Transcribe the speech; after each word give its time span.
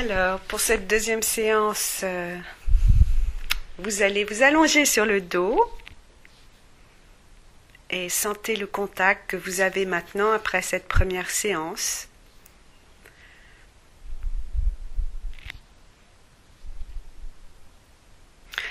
Alors, 0.00 0.38
pour 0.38 0.60
cette 0.60 0.86
deuxième 0.86 1.24
séance, 1.24 2.02
euh, 2.04 2.38
vous 3.78 4.02
allez 4.02 4.22
vous 4.22 4.44
allonger 4.44 4.84
sur 4.84 5.04
le 5.04 5.20
dos 5.20 5.60
et 7.90 8.08
sentez 8.08 8.54
le 8.54 8.68
contact 8.68 9.28
que 9.28 9.36
vous 9.36 9.60
avez 9.60 9.86
maintenant 9.86 10.30
après 10.30 10.62
cette 10.62 10.86
première 10.86 11.28
séance. 11.28 12.06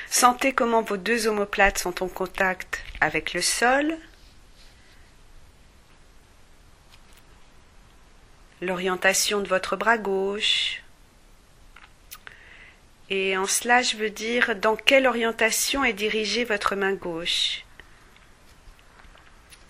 Sentez 0.09 0.53
comment 0.53 0.81
vos 0.81 0.95
deux 0.95 1.27
omoplates 1.27 1.77
sont 1.77 2.03
en 2.03 2.07
contact 2.07 2.85
avec 3.01 3.33
le 3.33 3.41
sol. 3.41 3.97
L'orientation 8.61 9.41
de 9.41 9.49
votre 9.49 9.75
bras 9.75 9.97
gauche. 9.97 10.83
Et 13.09 13.37
en 13.37 13.45
cela, 13.45 13.81
je 13.81 13.95
veux 13.95 14.09
dire 14.09 14.55
dans 14.55 14.75
quelle 14.75 15.07
orientation 15.07 15.85
est 15.85 15.93
dirigée 15.93 16.43
votre 16.43 16.75
main 16.75 16.93
gauche? 16.93 17.63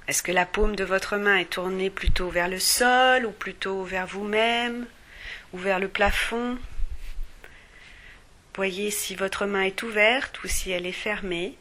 Est-ce 0.08 0.24
que 0.24 0.32
la 0.32 0.46
paume 0.46 0.76
de 0.76 0.84
votre 0.84 1.18
main 1.18 1.38
est 1.38 1.52
tournée 1.52 1.90
plutôt 1.90 2.30
vers 2.30 2.48
le 2.48 2.60
sol 2.60 3.26
ou 3.26 3.32
plutôt 3.32 3.84
vers 3.84 4.08
vous-même 4.08 4.88
ou 5.54 5.58
vers 5.58 5.80
le 5.80 5.88
plafond? 5.88 6.58
Voyez 8.56 8.90
si 8.90 9.16
votre 9.16 9.46
main 9.46 9.62
est 9.62 9.84
ouverte 9.84 10.44
ou 10.44 10.48
si 10.48 10.72
elle 10.72 10.88
est 10.88 10.92
fermée. 10.92 11.56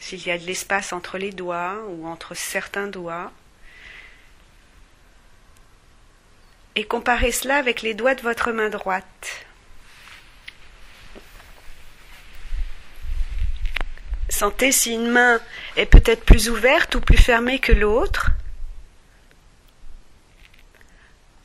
S'il 0.00 0.26
y 0.26 0.32
a 0.32 0.38
de 0.38 0.46
l'espace 0.46 0.92
entre 0.92 1.18
les 1.18 1.30
doigts 1.30 1.84
ou 1.88 2.08
entre 2.08 2.34
certains 2.34 2.88
doigts. 2.88 3.30
Et 6.80 6.84
comparez 6.84 7.30
cela 7.30 7.58
avec 7.58 7.82
les 7.82 7.92
doigts 7.92 8.14
de 8.14 8.22
votre 8.22 8.52
main 8.52 8.70
droite. 8.70 9.44
Sentez 14.30 14.72
si 14.72 14.94
une 14.94 15.10
main 15.10 15.42
est 15.76 15.84
peut-être 15.84 16.24
plus 16.24 16.48
ouverte 16.48 16.94
ou 16.94 17.02
plus 17.02 17.18
fermée 17.18 17.58
que 17.58 17.72
l'autre. 17.72 18.30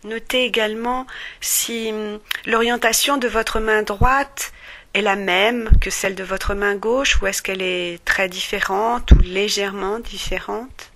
Notez 0.06 0.45
également 0.45 1.06
si 1.41 1.91
hum, 1.91 2.22
l'orientation 2.45 3.17
de 3.17 3.28
votre 3.28 3.59
main 3.59 3.83
droite 3.83 4.53
est 4.94 5.02
la 5.02 5.17
même 5.17 5.69
que 5.81 5.89
celle 5.89 6.16
de 6.16 6.23
votre 6.23 6.53
main 6.53 6.75
gauche 6.75 7.22
ou 7.22 7.28
est-ce 7.28 7.41
qu'elle 7.41 7.61
est 7.61 8.00
très 8.06 8.30
différente 8.30 9.11
ou 9.11 9.19
légèrement 9.19 10.00
différente. 10.00 10.94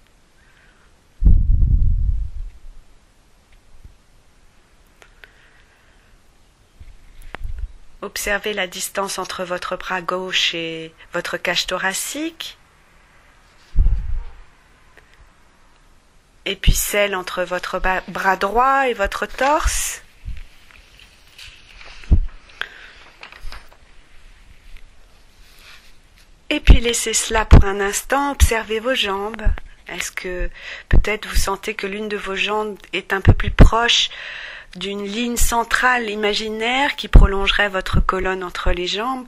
Observez 8.02 8.54
la 8.54 8.68
distance 8.68 9.20
entre 9.20 9.44
votre 9.44 9.76
bras 9.76 10.02
gauche 10.02 10.54
et 10.56 10.94
votre 11.14 11.38
cage 11.38 11.68
thoracique. 11.68 12.60
et 16.50 16.56
puis 16.56 16.74
celle 16.74 17.16
entre 17.16 17.44
votre 17.44 17.80
bras 18.08 18.36
droit 18.36 18.88
et 18.90 18.94
votre 18.96 19.28
torse. 19.28 20.02
Et 26.50 26.60
puis 26.60 26.80
laissez 26.80 27.14
cela 27.14 27.46
pour 27.46 27.66
un 27.66 27.80
instant, 27.80 28.32
observez 28.32 28.80
vos 28.80 28.96
jambes. 28.96 29.44
Est-ce 29.88 30.12
que 30.12 30.50
peut-être 30.90 31.28
vous 31.28 31.36
sentez 31.36 31.76
que 31.76 31.86
l'une 31.86 32.10
de 32.10 32.18
vos 32.18 32.36
jambes 32.36 32.80
est 32.94 33.14
un 33.14 33.22
peu 33.22 33.34
plus 33.34 33.52
proche 33.52 34.10
d'une 34.76 35.04
ligne 35.04 35.38
centrale 35.38 36.10
imaginaire 36.10 36.96
qui 36.96 37.08
prolongerait 37.08 37.70
votre 37.70 38.00
colonne 38.00 38.44
entre 38.44 38.72
les 38.72 38.88
jambes. 38.88 39.28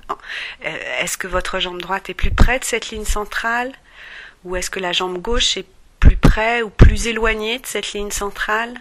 Euh, 0.65 1.01
Est-ce 1.01 1.17
que 1.17 1.27
votre 1.27 1.59
jambe 1.59 1.81
droite 1.81 2.09
est 2.09 2.13
plus 2.13 2.31
près 2.31 2.59
de 2.59 2.63
cette 2.63 2.89
ligne 2.89 3.05
centrale? 3.05 3.71
Ou 4.43 4.55
est-ce 4.55 4.69
que 4.69 4.79
la 4.79 4.91
jambe 4.91 5.19
gauche 5.19 5.57
est 5.57 5.67
plus 5.99 6.17
près 6.17 6.61
ou 6.61 6.69
plus 6.69 7.07
éloigné 7.07 7.59
de 7.59 7.65
cette 7.65 7.93
ligne 7.93 8.11
centrale? 8.11 8.79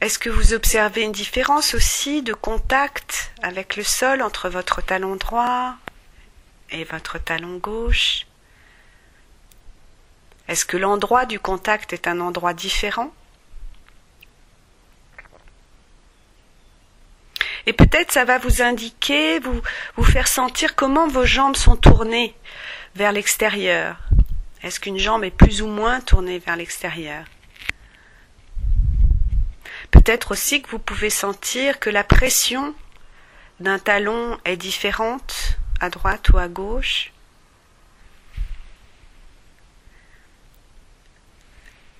Est-ce 0.00 0.18
que 0.18 0.30
vous 0.30 0.52
observez 0.52 1.02
une 1.02 1.12
différence 1.12 1.74
aussi 1.74 2.22
de 2.22 2.34
contact 2.34 3.30
avec 3.40 3.76
le 3.76 3.84
sol 3.84 4.20
entre 4.20 4.48
votre 4.48 4.82
talon 4.82 5.14
droit 5.14 5.76
et 6.72 6.82
votre 6.82 7.18
talon 7.18 7.58
gauche? 7.58 8.26
Est-ce 10.52 10.66
que 10.66 10.76
l'endroit 10.76 11.24
du 11.24 11.40
contact 11.40 11.94
est 11.94 12.06
un 12.06 12.20
endroit 12.20 12.52
différent? 12.52 13.10
Et 17.64 17.72
peut-être 17.72 18.12
ça 18.12 18.26
va 18.26 18.36
vous 18.36 18.60
indiquer, 18.60 19.38
vous, 19.38 19.62
vous 19.96 20.04
faire 20.04 20.28
sentir 20.28 20.74
comment 20.74 21.08
vos 21.08 21.24
jambes 21.24 21.56
sont 21.56 21.76
tournées 21.76 22.34
vers 22.94 23.12
l'extérieur. 23.12 23.96
Est-ce 24.62 24.78
qu'une 24.78 24.98
jambe 24.98 25.24
est 25.24 25.30
plus 25.30 25.62
ou 25.62 25.68
moins 25.68 26.02
tournée 26.02 26.38
vers 26.38 26.56
l'extérieur? 26.56 27.24
Peut-être 29.90 30.32
aussi 30.32 30.60
que 30.60 30.68
vous 30.68 30.78
pouvez 30.78 31.08
sentir 31.08 31.80
que 31.80 31.88
la 31.88 32.04
pression 32.04 32.74
d'un 33.58 33.78
talon 33.78 34.38
est 34.44 34.58
différente 34.58 35.56
à 35.80 35.88
droite 35.88 36.28
ou 36.28 36.36
à 36.36 36.48
gauche. 36.48 37.11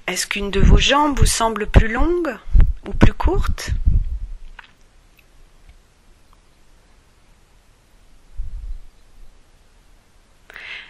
Est-ce 0.06 0.26
qu'une 0.26 0.50
de 0.50 0.60
vos 0.60 0.78
jambes 0.78 1.18
vous 1.18 1.26
semble 1.26 1.66
plus 1.66 1.88
longue 1.88 2.36
ou 2.86 2.92
plus 2.92 3.12
courte? 3.12 3.70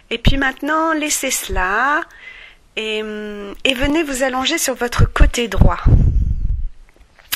Et 0.09 0.17
puis 0.17 0.37
maintenant, 0.37 0.93
laissez 0.93 1.31
cela 1.31 2.01
et, 2.75 2.99
et 3.63 3.73
venez 3.73 4.03
vous 4.03 4.23
allonger 4.23 4.57
sur 4.57 4.75
votre 4.75 5.05
côté 5.05 5.47
droit. 5.47 5.79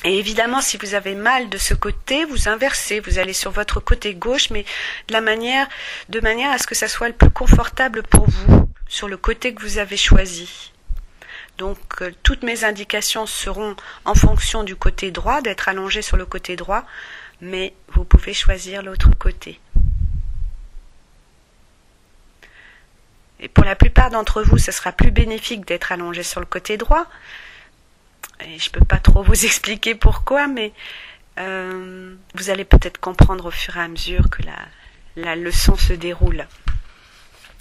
Et 0.04 0.20
évidemment, 0.20 0.62
si 0.62 0.78
vous 0.78 0.94
avez 0.94 1.16
mal 1.16 1.50
de 1.50 1.58
ce 1.58 1.74
côté, 1.74 2.24
vous 2.26 2.48
inversez, 2.48 3.00
vous 3.00 3.20
allez 3.20 3.34
sur 3.34 3.52
votre 3.52 3.80
côté 3.80 4.14
gauche, 4.14 4.52
mais 4.52 4.64
de 5.10 5.20
manière, 5.20 5.68
de 6.10 6.20
manière 6.20 6.52
à 6.52 6.58
ce 6.60 6.68
que 6.68 6.76
ça 6.76 6.88
soit 6.88 7.08
le 7.08 7.16
plus 7.16 7.32
confortable 7.32 8.04
pour 8.04 8.30
vous, 8.30 8.70
sur 8.88 9.08
le 9.08 9.18
côté 9.18 9.54
que 9.54 9.62
vous 9.62 9.80
avez 9.80 9.98
choisi. 9.98 10.72
Donc, 11.58 11.78
euh, 12.02 12.12
toutes 12.24 12.44
mes 12.44 12.64
indications 12.64 13.26
seront 13.26 13.76
en 14.06 14.14
fonction 14.14 14.64
du 14.64 14.76
côté 14.76 15.12
droit, 15.12 15.42
d'être 15.42 15.70
allongé 15.70 16.02
sur 16.02 16.18
le 16.18 16.26
côté 16.26 16.56
droit, 16.56 16.84
mais 17.42 17.74
vous 17.90 18.04
pouvez 18.04 18.34
choisir 18.34 18.84
l'autre 18.84 19.10
côté. 19.18 19.60
Et 23.40 23.48
pour 23.48 23.64
la 23.64 23.76
plupart 23.76 24.10
d'entre 24.10 24.42
vous, 24.44 24.58
ce 24.58 24.72
sera 24.72 24.92
plus 24.92 25.12
bénéfique 25.12 25.66
d'être 25.66 25.92
allongé 25.92 26.24
sur 26.24 26.40
le 26.40 26.46
côté 26.46 26.78
droit. 26.78 27.08
Et 28.42 28.60
je 28.60 28.70
ne 28.70 28.80
peux 28.80 28.86
pas 28.86 28.98
trop 28.98 29.24
vous 29.30 29.46
expliquer 29.46 29.96
pourquoi, 29.96 30.48
mais 30.48 30.74
euh, 31.40 32.16
vous 32.36 32.50
allez 32.50 32.66
peut-être 32.66 33.00
comprendre 33.00 33.46
au 33.46 33.52
fur 33.52 33.78
et 33.78 33.82
à 33.82 33.88
mesure 33.88 34.30
que 34.30 34.44
la, 34.44 34.58
la 35.16 35.36
leçon 35.36 35.76
se 35.76 35.94
déroule. 35.94 36.48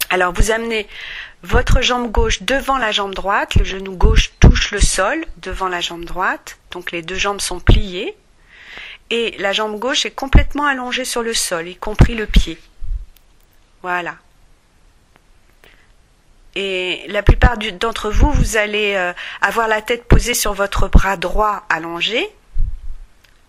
Alors 0.09 0.33
vous 0.33 0.51
amenez 0.51 0.87
votre 1.43 1.81
jambe 1.81 2.11
gauche 2.11 2.43
devant 2.43 2.77
la 2.77 2.91
jambe 2.91 3.13
droite, 3.13 3.55
le 3.55 3.65
genou 3.65 3.95
gauche 3.95 4.31
touche 4.39 4.71
le 4.71 4.79
sol 4.79 5.25
devant 5.37 5.67
la 5.67 5.81
jambe 5.81 6.05
droite, 6.05 6.57
donc 6.71 6.91
les 6.91 7.01
deux 7.01 7.15
jambes 7.15 7.41
sont 7.41 7.59
pliées, 7.59 8.15
et 9.09 9.35
la 9.37 9.53
jambe 9.53 9.77
gauche 9.79 10.05
est 10.05 10.11
complètement 10.11 10.65
allongée 10.65 11.05
sur 11.05 11.23
le 11.23 11.33
sol, 11.33 11.67
y 11.67 11.75
compris 11.75 12.15
le 12.15 12.25
pied. 12.25 12.57
Voilà. 13.81 14.15
Et 16.55 17.05
la 17.09 17.21
plupart 17.21 17.57
d'entre 17.57 18.09
vous, 18.09 18.31
vous 18.31 18.57
allez 18.57 18.95
euh, 18.95 19.13
avoir 19.41 19.67
la 19.67 19.81
tête 19.81 20.05
posée 20.05 20.33
sur 20.33 20.53
votre 20.53 20.87
bras 20.87 21.15
droit 21.15 21.65
allongé. 21.69 22.27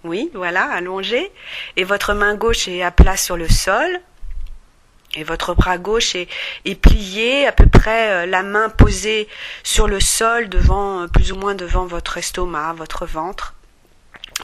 Oui, 0.04 0.30
voilà, 0.34 0.64
allongé. 0.64 1.32
Et 1.76 1.84
votre 1.84 2.12
main 2.12 2.34
gauche 2.34 2.68
est 2.68 2.82
à 2.82 2.90
plat 2.90 3.16
sur 3.16 3.38
le 3.38 3.48
sol. 3.48 4.00
Et 5.18 5.24
votre 5.24 5.52
bras 5.52 5.78
gauche 5.78 6.14
est, 6.14 6.28
plié, 6.80 7.44
à 7.44 7.50
peu 7.50 7.66
près 7.66 8.10
euh, 8.10 8.26
la 8.26 8.44
main 8.44 8.68
posée 8.68 9.26
sur 9.64 9.88
le 9.88 9.98
sol, 9.98 10.48
euh, 10.54 11.08
plus 11.08 11.32
ou 11.32 11.36
moins 11.36 11.56
devant 11.56 11.86
votre 11.86 12.18
estomac, 12.18 12.74
votre 12.74 13.04
ventre. 13.04 13.54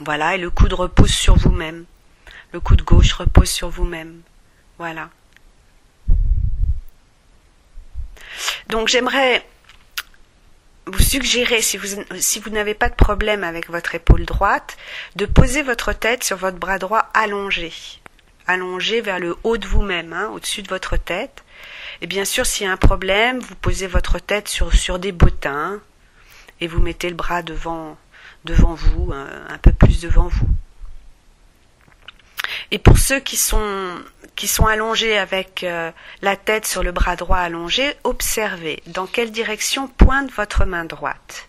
Voilà, 0.03 0.35
et 0.35 0.37
le 0.37 0.49
coude 0.49 0.73
repose 0.73 1.11
sur 1.11 1.37
vous-même. 1.37 1.85
Le 2.51 2.59
coude 2.59 2.81
gauche 2.81 3.13
repose 3.13 3.49
sur 3.49 3.69
vous-même. 3.69 4.19
Voilà. 4.77 5.09
Donc 8.67 8.89
j'aimerais 8.89 9.47
vous 10.87 10.99
suggérer, 10.99 11.61
si 11.61 11.77
vous 11.77 12.49
n'avez 12.49 12.73
pas 12.73 12.89
de 12.89 12.95
problème 12.95 13.45
avec 13.45 13.69
votre 13.69 13.95
épaule 13.95 14.25
droite, 14.25 14.75
de 15.15 15.25
poser 15.25 15.63
votre 15.63 15.93
tête 15.93 16.25
sur 16.25 16.35
votre 16.35 16.57
bras 16.57 16.79
droit 16.79 17.09
allongé. 17.13 17.71
Allongé 18.47 19.01
vers 19.01 19.19
le 19.19 19.35
haut 19.43 19.57
de 19.57 19.67
vous-même, 19.67 20.13
hein, 20.13 20.29
au-dessus 20.33 20.61
de 20.61 20.67
votre 20.67 20.97
tête. 20.97 21.43
Et 22.01 22.07
bien 22.07 22.25
sûr, 22.25 22.45
s'il 22.45 22.67
y 22.67 22.69
a 22.69 22.73
un 22.73 22.77
problème, 22.77 23.39
vous 23.39 23.55
posez 23.55 23.87
votre 23.87 24.19
tête 24.19 24.47
sur, 24.47 24.73
sur 24.73 24.99
des 24.99 25.11
bottins 25.11 25.79
et 26.61 26.67
vous 26.67 26.81
mettez 26.81 27.09
le 27.09 27.15
bras 27.15 27.41
devant, 27.41 27.97
devant 28.43 28.73
vous, 28.73 29.11
un, 29.13 29.57
peu 29.57 29.71
plus 29.71 30.01
devant 30.01 30.27
vous. 30.27 30.47
Et 32.71 32.79
pour 32.79 32.97
ceux 32.97 33.19
qui 33.19 33.37
sont, 33.37 33.95
qui 34.35 34.47
sont 34.47 34.65
allongés 34.65 35.17
avec 35.17 35.63
euh, 35.63 35.91
la 36.21 36.35
tête 36.35 36.65
sur 36.65 36.83
le 36.83 36.91
bras 36.91 37.15
droit 37.15 37.37
allongé, 37.37 37.93
observez 38.03 38.81
dans 38.87 39.07
quelle 39.07 39.31
direction 39.31 39.87
pointe 39.87 40.31
votre 40.31 40.65
main 40.65 40.85
droite. 40.85 41.47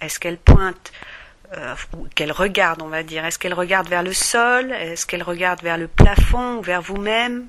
Est-ce 0.00 0.20
qu'elle 0.20 0.38
pointe 0.38 0.92
euh, 1.56 1.74
qu'elle 2.14 2.32
regarde, 2.32 2.82
on 2.82 2.88
va 2.88 3.02
dire 3.02 3.24
Est-ce 3.24 3.38
qu'elle 3.38 3.54
regarde 3.54 3.88
vers 3.88 4.02
le 4.02 4.12
sol? 4.12 4.72
Est-ce 4.72 5.06
qu'elle 5.06 5.22
regarde 5.22 5.62
vers 5.62 5.78
le 5.78 5.88
plafond 5.88 6.58
ou 6.58 6.62
vers 6.62 6.82
vous-même? 6.82 7.48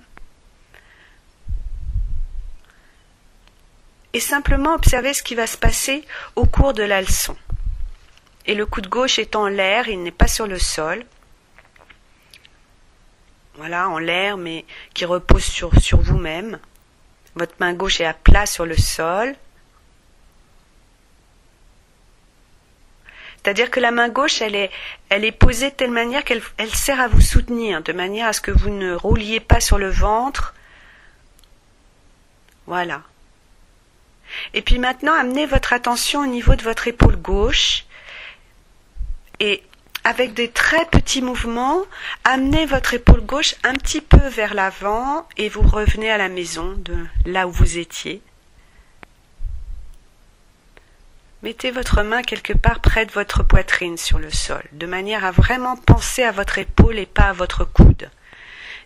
Et 4.13 4.19
simplement 4.19 4.75
observez 4.75 5.13
ce 5.13 5.24
qui 5.24 5.36
va 5.36 5.46
se 5.46 5.57
passer 5.57 6.06
au 6.36 6.46
cours 6.46 6.74
de 6.74 6.84
la 6.84 7.02
leçon. 7.02 7.36
Et 8.46 8.56
le 8.56 8.66
coude 8.66 8.88
gauche 8.88 9.19
est 9.19 9.36
en 9.36 9.48
l'air, 9.48 9.90
il 9.90 10.04
n'est 10.04 10.12
pas 10.12 10.28
sur 10.28 10.48
le 10.48 10.60
sol. 10.60 11.04
Voilà, 13.56 13.90
en 13.90 13.98
l'air, 13.98 14.38
mais 14.38 14.66
qui 14.94 15.06
repose 15.06 15.44
sur, 15.44 15.78
sur 15.81 16.00
vous-même. 16.00 16.60
Votre 17.36 17.56
main 17.60 17.74
gauche 17.74 18.00
est 18.00 18.06
à 18.06 18.13
plat 18.13 18.46
sur 18.46 18.66
le 18.66 18.78
sol. 18.78 19.36
C'est-à-dire 23.46 23.70
que 23.70 23.80
la 23.80 23.92
main 23.92 24.10
gauche, 24.10 24.42
elle 24.42 24.56
est, 24.56 25.32
posée 25.32 25.70
de 25.70 25.76
telle 25.76 25.92
manière 25.92 26.24
qu'elle 26.24 26.42
elle 26.58 26.74
sert 26.74 27.00
à 27.00 27.08
vous 27.08 27.22
soutenir, 27.22 27.84
de 27.84 27.94
manière 27.94 28.26
à 28.26 28.34
ce 28.34 28.42
que 28.42 28.50
vous 28.50 28.72
ne 28.72 28.96
rouliez 28.96 29.40
pas 29.40 29.60
sur 29.60 29.78
le 29.78 29.88
ventre. 29.88 30.56
Voilà. 32.66 33.04
Et 34.56 34.64
puis 34.64 34.80
maintenant, 34.80 35.14
amenez 35.14 35.46
votre 35.46 35.74
attention 35.74 36.22
au 36.22 36.26
niveau 36.26 36.56
de 36.56 36.64
votre 36.64 36.88
épaule 36.88 37.18
gauche 37.18 37.86
et 39.40 39.62
avec 40.04 40.34
des 40.34 40.50
très 40.50 40.84
petits 40.86 41.22
mouvements, 41.22 41.84
amenez 42.24 42.66
votre 42.66 42.96
épaule 42.96 43.22
gauche 43.22 43.54
un 43.64 43.74
petit 43.74 44.02
peu 44.02 44.28
vers 44.28 44.56
l'avant 44.56 45.28
et 45.38 45.50
vous 45.50 45.62
revenez 45.62 46.10
à 46.10 46.18
la 46.18 46.30
maison 46.30 46.74
de 46.80 46.98
là 47.28 47.48
où 47.48 47.52
vous 47.52 47.78
étiez. 47.78 48.24
Mettez 51.46 51.70
votre 51.70 52.02
main 52.02 52.24
quelque 52.24 52.54
part 52.54 52.80
près 52.80 53.06
de 53.06 53.12
votre 53.12 53.44
poitrine 53.44 53.98
sur 53.98 54.18
le 54.18 54.32
sol, 54.32 54.64
de 54.72 54.88
manière 54.88 55.24
à 55.24 55.30
vraiment 55.30 55.78
penser 55.78 56.24
à 56.24 56.32
votre 56.32 56.58
épaule 56.58 56.98
et 56.98 57.06
pas 57.06 57.26
à 57.26 57.34
votre 57.34 57.66
coude. 57.66 58.10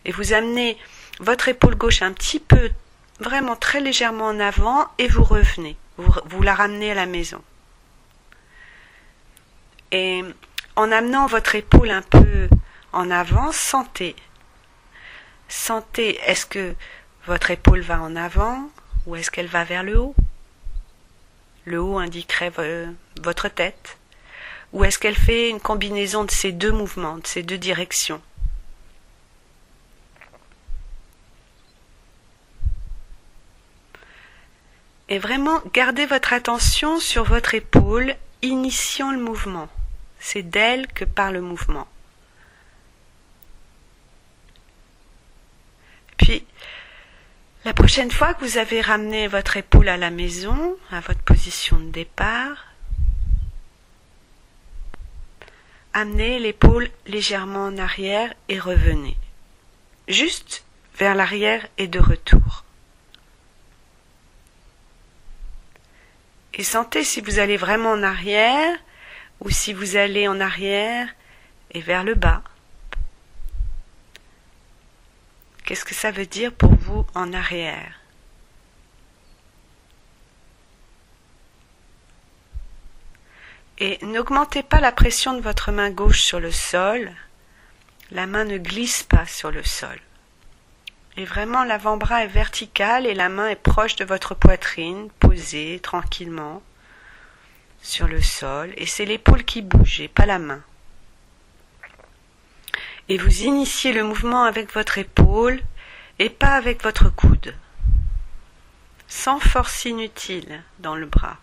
Et 0.04 0.12
vous 0.12 0.34
amenez 0.34 0.78
votre 1.22 1.48
épaule 1.48 1.76
gauche 1.76 2.02
un 2.02 2.12
petit 2.12 2.42
peu, 2.42 2.70
vraiment 3.22 3.56
très 3.56 3.80
légèrement 3.80 4.26
en 4.26 4.42
avant, 4.42 4.90
et 4.98 5.08
vous 5.08 5.24
revenez. 5.24 5.78
Vous, 5.96 6.42
la 6.42 6.54
ramenez 6.54 6.92
à 6.92 6.96
la 6.96 7.06
maison. 7.06 7.42
Et 9.94 10.22
en 10.76 10.92
amenant 10.92 11.28
votre 11.28 11.56
épaule 11.56 11.92
un 11.92 12.02
peu 12.02 12.50
en 12.92 13.10
avant, 13.10 13.54
sentez. 13.54 14.18
Sentez, 15.48 16.20
est-ce 16.26 16.46
que 16.46 16.76
votre 17.26 17.52
épaule 17.52 17.80
va 17.80 18.02
en 18.02 18.18
avant 18.18 18.70
ou 19.06 19.16
est-ce 19.16 19.32
qu'elle 19.32 19.48
va 19.48 19.64
vers 19.64 19.84
le 19.84 19.98
haut? 19.98 20.14
Le 21.70 21.80
haut 21.80 22.00
indiquerait 22.00 22.52
votre 23.22 23.48
tête 23.48 23.98
Ou 24.74 24.84
est-ce 24.84 25.00
qu'elle 25.00 25.16
fait 25.16 25.50
une 25.50 25.62
combinaison 25.62 26.26
de 26.26 26.32
ces 26.32 26.52
deux 26.52 26.72
mouvements, 26.72 27.18
de 27.18 27.28
ces 27.28 27.44
deux 27.44 27.58
directions? 27.58 28.22
Et 35.12 35.18
vraiment, 35.18 35.62
gardez 35.74 36.06
votre 36.06 36.34
attention 36.34 37.00
sur 37.00 37.24
votre 37.24 37.56
épaule, 37.56 38.16
initiant 38.44 39.12
le 39.12 39.20
mouvement. 39.20 39.68
C'est 40.20 40.44
d'elle 40.44 40.88
que 40.88 41.04
part 41.04 41.32
le 41.32 41.42
mouvement. 41.42 41.88
Puis, 46.18 46.46
la 47.66 47.74
prochaine 47.74 48.12
fois 48.12 48.34
que 48.34 48.46
vous 48.46 48.58
avez 48.58 48.82
ramené 48.82 49.28
votre 49.28 49.58
épaule 49.58 49.90
à 49.90 49.98
la 49.98 50.12
maison, 50.12 50.78
à 50.92 51.02
votre 51.02 51.22
position 51.22 51.78
de 51.78 51.92
départ, 51.92 52.68
amenez 55.94 56.40
l'épaule 56.40 56.90
légèrement 57.08 57.66
en 57.66 57.78
arrière 57.78 58.34
et 58.48 58.60
revenez. 58.60 59.18
Juste 60.08 60.64
vers 60.98 61.16
l'arrière 61.16 61.68
et 61.78 61.88
de 61.88 62.00
retour. 62.00 62.64
Et 66.54 66.64
sentez 66.64 67.04
si 67.04 67.22
vous 67.22 67.40
allez 67.40 67.58
vraiment 67.58 67.92
en 67.92 68.04
arrière 68.04 68.78
ou 69.40 69.50
si 69.50 69.74
vous 69.74 69.96
allez 69.96 70.28
en 70.28 70.40
arrière 70.40 71.08
et 71.72 71.82
vers 71.82 72.04
le 72.04 72.16
bas. 72.16 72.42
Qu'est-ce 75.70 75.86
que 75.86 75.94
ça 75.94 76.10
veut 76.10 76.26
dire 76.26 76.52
pour 76.52 76.74
vous 76.74 77.06
en 77.14 77.32
arrière? 77.32 78.02
Et 83.78 84.04
n'augmentez 84.04 84.64
pas 84.64 84.80
la 84.80 84.92
pression 84.92 85.36
de 85.36 85.42
votre 85.42 85.72
main 85.72 85.92
gauche 85.92 86.24
sur 86.24 86.40
le 86.40 86.52
sol. 86.52 87.12
La 88.10 88.26
main 88.26 88.46
ne 88.46 88.58
glisse 88.58 89.04
pas 89.04 89.28
sur 89.28 89.52
le 89.52 89.62
sol. 89.62 90.00
Et 91.18 91.26
vraiment, 91.26 91.64
l'avant-bras 91.64 92.24
est 92.24 92.28
vertical 92.30 93.06
et 93.06 93.14
la 93.14 93.30
main 93.30 93.48
est 93.50 93.56
proche 93.56 93.96
de 93.96 94.06
votre 94.06 94.34
poitrine, 94.34 95.12
posée 95.20 95.80
tranquillement 95.84 96.64
sur 97.84 98.08
le 98.08 98.24
sol. 98.24 98.74
Et 98.78 98.88
c'est 98.88 99.06
l'épaule 99.06 99.44
qui 99.44 99.62
bouge 99.62 100.02
et 100.02 100.08
pas 100.08 100.26
la 100.26 100.40
main 100.40 100.64
et 103.10 103.18
vous 103.18 103.42
initiez 103.42 103.92
le 103.92 104.04
mouvement 104.04 104.44
avec 104.44 104.72
votre 104.74 105.00
épaule 105.00 105.60
et 106.20 106.30
pas 106.30 106.54
avec 106.56 106.84
votre 106.84 107.10
coude, 107.10 107.56
sans 109.08 109.40
force 109.40 109.86
inutile 109.86 110.64
dans 110.78 110.96
le 110.96 111.08
bras. 111.08 111.38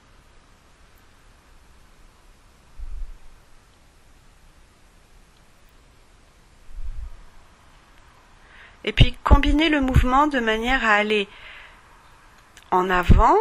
Et 8.85 8.93
puis 8.93 9.17
combinez 9.25 9.69
le 9.69 9.81
mouvement 9.81 10.29
de 10.29 10.39
manière 10.39 10.85
à 10.85 10.93
aller 10.93 11.27
en 12.71 12.89
avant 12.89 13.37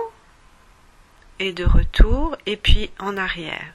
et 1.38 1.54
de 1.54 1.64
retour 1.64 2.36
et 2.48 2.58
puis 2.58 2.90
en 2.98 3.16
arrière. 3.18 3.75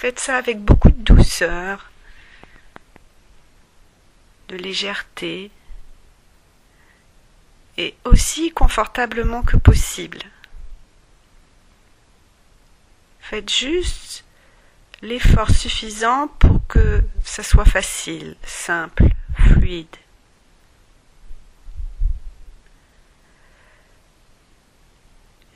Faites 0.00 0.18
ça 0.18 0.38
avec 0.38 0.58
beaucoup 0.60 0.88
de 0.88 1.02
douceur, 1.02 1.90
de 4.48 4.56
légèreté 4.56 5.50
et 7.76 7.94
aussi 8.06 8.50
confortablement 8.50 9.42
que 9.42 9.58
possible. 9.58 10.20
Faites 13.20 13.52
juste 13.52 14.24
l'effort 15.02 15.50
suffisant 15.50 16.28
pour 16.28 16.66
que 16.66 17.02
ça 17.22 17.42
soit 17.42 17.66
facile, 17.66 18.36
simple, 18.42 19.04
fluide. 19.38 19.96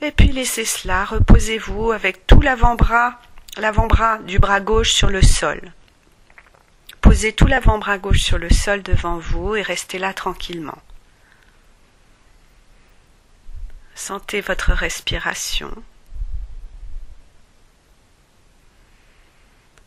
Et 0.01 0.11
puis 0.11 0.31
laissez 0.31 0.65
cela, 0.65 1.03
reposez-vous 1.05 1.91
avec 1.91 2.27
tout 2.27 2.41
l'avant-bras 2.41 3.19
l'avant-bras 3.57 4.17
du 4.19 4.39
bras 4.39 4.59
gauche 4.59 4.91
sur 4.91 5.09
le 5.09 5.21
sol. 5.21 5.71
Posez 7.01 7.33
tout 7.33 7.47
l'avant-bras 7.47 7.97
gauche 7.97 8.21
sur 8.21 8.37
le 8.37 8.49
sol 8.49 8.81
devant 8.83 9.17
vous 9.17 9.55
et 9.55 9.61
restez 9.61 9.99
là 9.99 10.13
tranquillement. 10.13 10.81
Sentez 13.93 14.41
votre 14.41 14.73
respiration. 14.73 15.71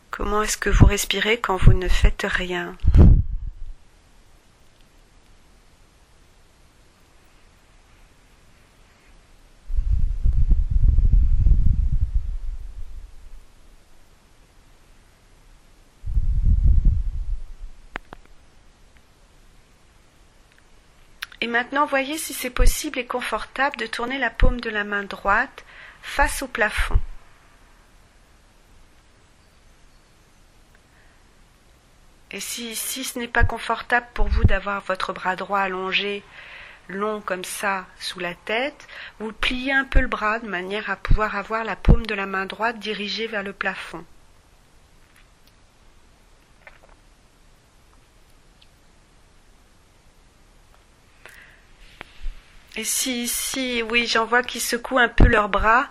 Comment 0.09 0.41
est-ce 0.41 0.57
que 0.57 0.69
vous 0.69 0.85
respirez 0.85 1.39
quand 1.39 1.57
vous 1.57 1.73
ne 1.73 1.87
faites 1.87 2.25
rien? 2.27 2.75
Maintenant, 21.49 21.85
voyez 21.85 22.17
si 22.17 22.33
c'est 22.33 22.49
possible 22.49 22.99
et 22.99 23.05
confortable 23.05 23.77
de 23.77 23.85
tourner 23.85 24.17
la 24.17 24.29
paume 24.29 24.61
de 24.61 24.69
la 24.69 24.83
main 24.83 25.03
droite 25.03 25.65
face 26.01 26.41
au 26.41 26.47
plafond. 26.47 26.99
Et 32.31 32.39
si 32.39 32.75
ce 32.75 33.17
n'est 33.17 33.27
pas 33.27 33.43
confortable 33.43 34.07
pour 34.13 34.27
vous 34.27 34.43
d'avoir 34.43 34.81
votre 34.81 35.13
bras 35.13 35.35
droit 35.35 35.59
allongé, 35.59 36.23
long 36.87 37.21
comme 37.21 37.43
ça, 37.43 37.85
sous 37.99 38.19
la 38.19 38.35
tête, 38.35 38.87
vous 39.19 39.31
pliez 39.31 39.73
un 39.73 39.85
peu 39.85 39.99
le 39.99 40.07
bras 40.07 40.39
de 40.39 40.47
manière 40.47 40.89
à 40.89 40.95
pouvoir 40.95 41.35
avoir 41.35 41.63
la 41.63 41.75
paume 41.75 42.05
de 42.05 42.15
la 42.15 42.25
main 42.25 42.45
droite 42.45 42.79
dirigée 42.79 43.27
vers 43.27 43.43
le 43.43 43.53
plafond. 43.53 44.05
Et 52.79 52.85
si, 52.85 53.27
si, 53.27 53.83
oui, 53.83 54.07
j'en 54.07 54.23
vois 54.23 54.41
qui 54.41 54.61
secouent 54.61 54.99
un 54.99 55.09
peu 55.09 55.27
leurs 55.27 55.49
bras, 55.49 55.89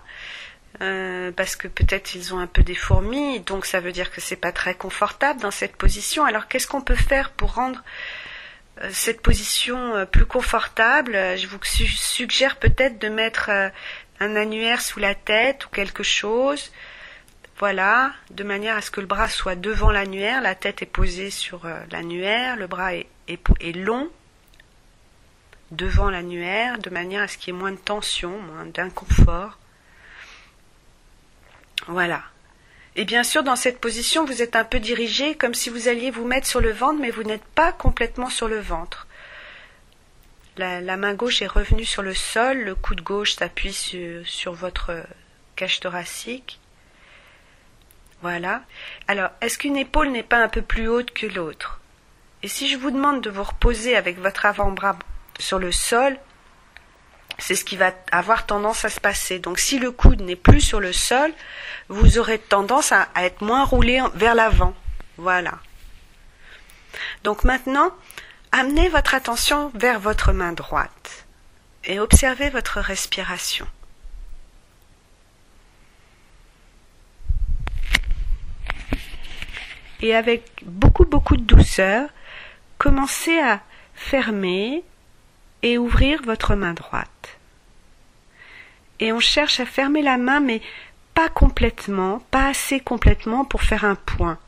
euh, 0.80 1.30
parce 1.32 1.54
que 1.54 1.68
peut-être 1.68 2.14
ils 2.14 2.32
ont 2.32 2.38
un 2.38 2.46
peu 2.46 2.62
des 2.62 2.74
fourmis, 2.74 3.40
donc 3.40 3.66
ça 3.66 3.78
veut 3.78 3.92
dire 3.92 4.10
que 4.10 4.22
c'est 4.22 4.36
pas 4.36 4.52
très 4.52 4.74
confortable 4.74 5.38
dans 5.42 5.50
cette 5.50 5.76
position. 5.76 6.24
Alors 6.24 6.48
qu'est-ce 6.48 6.66
qu'on 6.66 6.80
peut 6.80 6.94
faire 6.94 7.32
pour 7.32 7.52
rendre 7.52 7.84
euh, 8.80 8.88
cette 8.90 9.20
position 9.20 9.96
euh, 9.96 10.06
plus 10.06 10.24
confortable? 10.24 11.12
Je 11.12 11.46
vous 11.46 11.58
suggère 11.62 12.56
peut-être 12.56 12.98
de 12.98 13.10
mettre 13.10 13.50
un 13.50 14.36
annuaire 14.36 14.80
sous 14.80 14.98
la 14.98 15.14
tête 15.14 15.66
ou 15.66 15.68
quelque 15.68 16.02
chose. 16.02 16.72
Voilà, 17.58 18.14
de 18.30 18.44
manière 18.44 18.78
à 18.78 18.80
ce 18.80 18.90
que 18.90 19.02
le 19.02 19.06
bras 19.06 19.28
soit 19.28 19.56
devant 19.56 19.90
l'annuaire, 19.90 20.40
la 20.40 20.54
tête 20.54 20.80
est 20.80 20.86
posée 20.86 21.30
sur 21.30 21.66
l'annuaire, 21.90 22.56
le 22.56 22.66
bras 22.66 22.94
est, 22.94 23.08
est 23.28 23.76
long 23.76 24.08
devant 25.70 26.10
l'annuaire, 26.10 26.78
de 26.78 26.90
manière 26.90 27.22
à 27.22 27.28
ce 27.28 27.36
qu'il 27.36 27.54
y 27.54 27.56
ait 27.56 27.60
moins 27.60 27.72
de 27.72 27.76
tension, 27.76 28.38
moins 28.40 28.66
d'inconfort. 28.66 29.58
Voilà. 31.86 32.22
Et 32.96 33.04
bien 33.04 33.22
sûr, 33.22 33.44
dans 33.44 33.56
cette 33.56 33.80
position, 33.80 34.24
vous 34.24 34.42
êtes 34.42 34.56
un 34.56 34.64
peu 34.64 34.80
dirigé 34.80 35.36
comme 35.36 35.54
si 35.54 35.70
vous 35.70 35.88
alliez 35.88 36.10
vous 36.10 36.26
mettre 36.26 36.46
sur 36.46 36.60
le 36.60 36.72
ventre, 36.72 37.00
mais 37.00 37.10
vous 37.10 37.22
n'êtes 37.22 37.44
pas 37.44 37.72
complètement 37.72 38.30
sur 38.30 38.48
le 38.48 38.58
ventre. 38.58 39.06
La, 40.56 40.96
main 40.96 41.14
gauche 41.14 41.40
est 41.40 41.46
revenue 41.46 41.84
sur 41.84 42.02
le 42.02 42.14
sol, 42.14 42.58
le 42.58 42.74
coude 42.74 43.02
gauche 43.02 43.36
s'appuie 43.36 43.72
sur, 43.72 44.26
sur 44.26 44.52
votre 44.52 45.04
cage 45.54 45.78
thoracique. 45.78 46.58
Voilà. 48.22 48.62
Alors, 49.06 49.30
est-ce 49.40 49.58
qu'une 49.58 49.76
épaule 49.76 50.10
n'est 50.10 50.24
pas 50.24 50.42
un 50.42 50.48
peu 50.48 50.62
plus 50.62 50.88
haute 50.88 51.12
que 51.12 51.26
l'autre? 51.26 51.80
Et 52.42 52.48
si 52.48 52.68
je 52.68 52.76
vous 52.76 52.90
demande 52.90 53.20
de 53.20 53.30
vous 53.30 53.44
reposer 53.44 53.96
avec 53.96 54.18
votre 54.18 54.46
avant-bras 54.46 54.98
sur 55.38 55.58
le 55.58 55.72
sol, 55.72 56.18
c'est 57.38 57.54
ce 57.54 57.64
qui 57.64 57.76
va 57.76 57.92
avoir 58.10 58.46
tendance 58.46 58.84
à 58.84 58.90
se 58.90 59.00
passer. 59.00 59.38
Donc 59.38 59.58
si 59.58 59.78
le 59.78 59.92
coude 59.92 60.20
n'est 60.20 60.36
plus 60.36 60.60
sur 60.60 60.80
le 60.80 60.92
sol, 60.92 61.32
vous 61.88 62.18
aurez 62.18 62.38
tendance 62.38 62.92
à, 62.92 63.08
être 63.16 63.42
moins 63.42 63.64
roulé 63.64 64.02
vers 64.14 64.34
l'avant. 64.34 64.74
Voilà. 65.16 65.58
Donc 67.22 67.44
maintenant, 67.44 67.92
amenez 68.52 68.88
votre 68.88 69.14
attention 69.14 69.70
vers 69.74 70.00
votre 70.00 70.32
main 70.32 70.52
droite 70.52 71.26
et 71.84 72.00
observez 72.00 72.50
votre 72.50 72.80
respiration. 72.80 73.66
Et 80.00 80.14
avec 80.14 80.44
beaucoup 80.64 81.04
beaucoup 81.04 81.36
de 81.36 81.42
douceur, 81.42 82.08
commencez 82.78 83.40
à 83.40 83.60
fermer 83.94 84.84
et 85.62 85.78
ouvrir 85.78 86.22
votre 86.22 86.54
main 86.54 86.74
droite. 86.74 87.38
Et 89.00 89.12
on 89.12 89.20
cherche 89.20 89.60
à 89.60 89.66
fermer 89.66 90.02
la 90.02 90.18
main, 90.18 90.40
mais 90.40 90.60
pas 91.14 91.28
complètement, 91.28 92.20
pas 92.30 92.48
assez 92.48 92.80
complètement 92.80 93.44
pour 93.44 93.62
faire 93.62 93.84
un 93.84 93.94
point. 93.94 94.38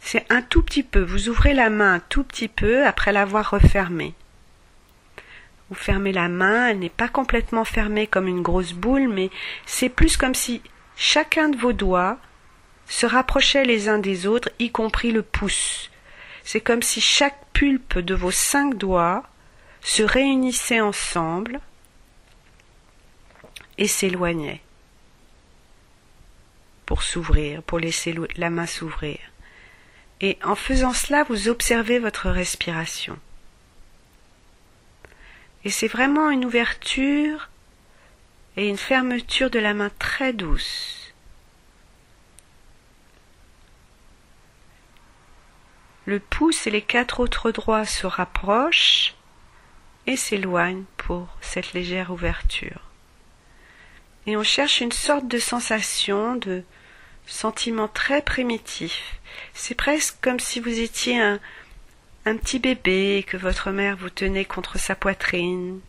C'est 0.00 0.30
un 0.30 0.42
tout 0.42 0.62
petit 0.62 0.82
peu. 0.82 1.02
Vous 1.02 1.28
ouvrez 1.28 1.52
la 1.52 1.70
main 1.70 1.94
un 1.94 2.00
tout 2.00 2.22
petit 2.22 2.48
peu 2.48 2.86
après 2.86 3.12
l'avoir 3.12 3.50
refermée. 3.50 4.14
Vous 5.68 5.74
fermez 5.74 6.12
la 6.12 6.28
main, 6.28 6.68
elle 6.68 6.78
n'est 6.78 6.88
pas 6.88 7.08
complètement 7.08 7.64
fermée 7.64 8.06
comme 8.06 8.28
une 8.28 8.42
grosse 8.42 8.72
boule, 8.72 9.08
mais 9.08 9.30
c'est 9.66 9.88
plus 9.88 10.16
comme 10.16 10.34
si 10.34 10.62
chacun 10.96 11.48
de 11.48 11.56
vos 11.56 11.72
doigts 11.72 12.18
se 12.86 13.04
rapprochait 13.04 13.64
les 13.64 13.88
uns 13.88 13.98
des 13.98 14.28
autres, 14.28 14.50
y 14.60 14.70
compris 14.70 15.10
le 15.10 15.22
pouce. 15.22 15.90
C'est 16.44 16.60
comme 16.60 16.82
si 16.82 17.00
chaque 17.00 17.40
pulpe 17.52 17.98
de 17.98 18.14
vos 18.14 18.30
cinq 18.30 18.76
doigts 18.76 19.24
se 19.86 20.02
réunissaient 20.02 20.80
ensemble 20.80 21.60
et 23.78 23.86
s'éloignaient 23.86 24.60
pour 26.84 27.04
s'ouvrir, 27.04 27.62
pour 27.62 27.78
laisser 27.78 28.12
la 28.36 28.50
main 28.50 28.66
s'ouvrir. 28.66 29.20
Et 30.20 30.38
en 30.42 30.56
faisant 30.56 30.92
cela, 30.92 31.22
vous 31.22 31.46
observez 31.48 32.00
votre 32.00 32.30
respiration. 32.30 33.16
Et 35.64 35.70
c'est 35.70 35.88
vraiment 35.88 36.30
une 36.30 36.44
ouverture 36.44 37.48
et 38.56 38.68
une 38.68 38.78
fermeture 38.78 39.50
de 39.50 39.60
la 39.60 39.72
main 39.72 39.90
très 40.00 40.32
douce. 40.32 41.14
Le 46.06 46.18
pouce 46.18 46.66
et 46.66 46.70
les 46.70 46.82
quatre 46.82 47.20
autres 47.20 47.52
doigts 47.52 47.84
se 47.84 48.08
rapprochent 48.08 49.15
et 50.06 50.16
s'éloigne 50.16 50.84
pour 50.96 51.28
cette 51.40 51.72
légère 51.72 52.10
ouverture. 52.10 52.80
Et 54.26 54.36
on 54.36 54.42
cherche 54.42 54.80
une 54.80 54.92
sorte 54.92 55.28
de 55.28 55.38
sensation, 55.38 56.36
de 56.36 56.62
sentiment 57.26 57.88
très 57.88 58.22
primitif. 58.22 59.18
C'est 59.54 59.74
presque 59.74 60.16
comme 60.20 60.40
si 60.40 60.60
vous 60.60 60.80
étiez 60.80 61.20
un, 61.20 61.40
un 62.24 62.36
petit 62.36 62.58
bébé 62.58 63.18
et 63.18 63.22
que 63.22 63.36
votre 63.36 63.70
mère 63.70 63.96
vous 63.96 64.10
tenait 64.10 64.44
contre 64.44 64.78
sa 64.78 64.94
poitrine 64.94 65.80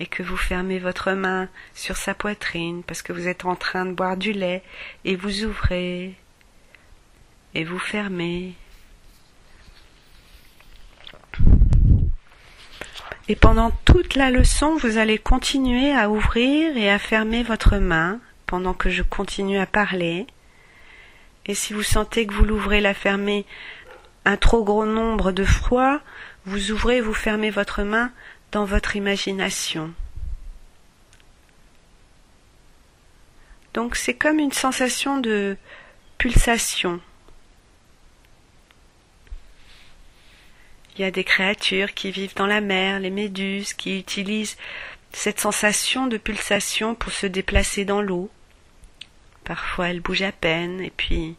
et 0.00 0.06
que 0.06 0.22
vous 0.22 0.36
fermez 0.36 0.78
votre 0.78 1.12
main 1.12 1.48
sur 1.74 1.96
sa 1.96 2.14
poitrine 2.14 2.82
parce 2.84 3.02
que 3.02 3.12
vous 3.12 3.28
êtes 3.28 3.44
en 3.44 3.56
train 3.56 3.86
de 3.86 3.92
boire 3.92 4.16
du 4.16 4.32
lait 4.32 4.62
et 5.04 5.16
vous 5.16 5.44
ouvrez 5.44 6.14
et 7.54 7.64
vous 7.64 7.78
fermez 7.78 8.54
Et 13.30 13.36
pendant 13.36 13.70
toute 13.84 14.14
la 14.14 14.30
leçon, 14.30 14.76
vous 14.76 14.96
allez 14.96 15.18
continuer 15.18 15.92
à 15.92 16.08
ouvrir 16.08 16.76
et 16.76 16.90
à 16.90 16.98
fermer 16.98 17.42
votre 17.42 17.76
main 17.76 18.20
pendant 18.46 18.72
que 18.72 18.88
je 18.88 19.02
continue 19.02 19.58
à 19.58 19.66
parler. 19.66 20.26
Et 21.44 21.54
si 21.54 21.74
vous 21.74 21.82
sentez 21.82 22.26
que 22.26 22.32
vous 22.32 22.44
l'ouvrez, 22.44 22.80
la 22.80 22.94
fermez 22.94 23.44
un 24.24 24.38
trop 24.38 24.64
gros 24.64 24.86
nombre 24.86 25.30
de 25.32 25.44
fois, 25.44 26.00
vous 26.46 26.70
ouvrez 26.70 27.02
vous 27.02 27.12
fermez 27.12 27.50
votre 27.50 27.82
main 27.82 28.12
dans 28.50 28.64
votre 28.64 28.96
imagination. 28.96 29.92
Donc 33.74 33.96
c'est 33.96 34.14
comme 34.14 34.38
une 34.38 34.52
sensation 34.52 35.18
de 35.18 35.56
pulsation. 36.16 37.00
Il 40.98 41.02
y 41.02 41.04
a 41.04 41.12
des 41.12 41.22
créatures 41.22 41.94
qui 41.94 42.10
vivent 42.10 42.34
dans 42.34 42.46
la 42.46 42.60
mer, 42.60 42.98
les 42.98 43.10
méduses, 43.10 43.72
qui 43.72 44.00
utilisent 44.00 44.56
cette 45.12 45.38
sensation 45.38 46.08
de 46.08 46.16
pulsation 46.16 46.96
pour 46.96 47.12
se 47.12 47.26
déplacer 47.26 47.84
dans 47.84 48.02
l'eau. 48.02 48.30
Parfois 49.44 49.88
elles 49.88 50.00
bougent 50.00 50.22
à 50.22 50.32
peine 50.32 50.80
et 50.80 50.90
puis 50.90 51.36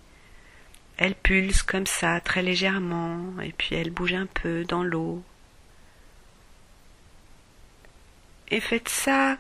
elles 0.98 1.16
pulsent 1.16 1.64
comme 1.64 1.86
ça 1.86 2.22
très 2.22 2.42
légèrement 2.42 3.20
et 3.42 3.52
puis 3.52 3.76
elles 3.76 3.92
bougent 3.92 4.14
un 4.14 4.28
peu 4.28 4.64
dans 4.64 4.84
l'eau. 4.84 5.22
Et 8.48 8.62
faites 8.62 8.90
ça 8.90 9.38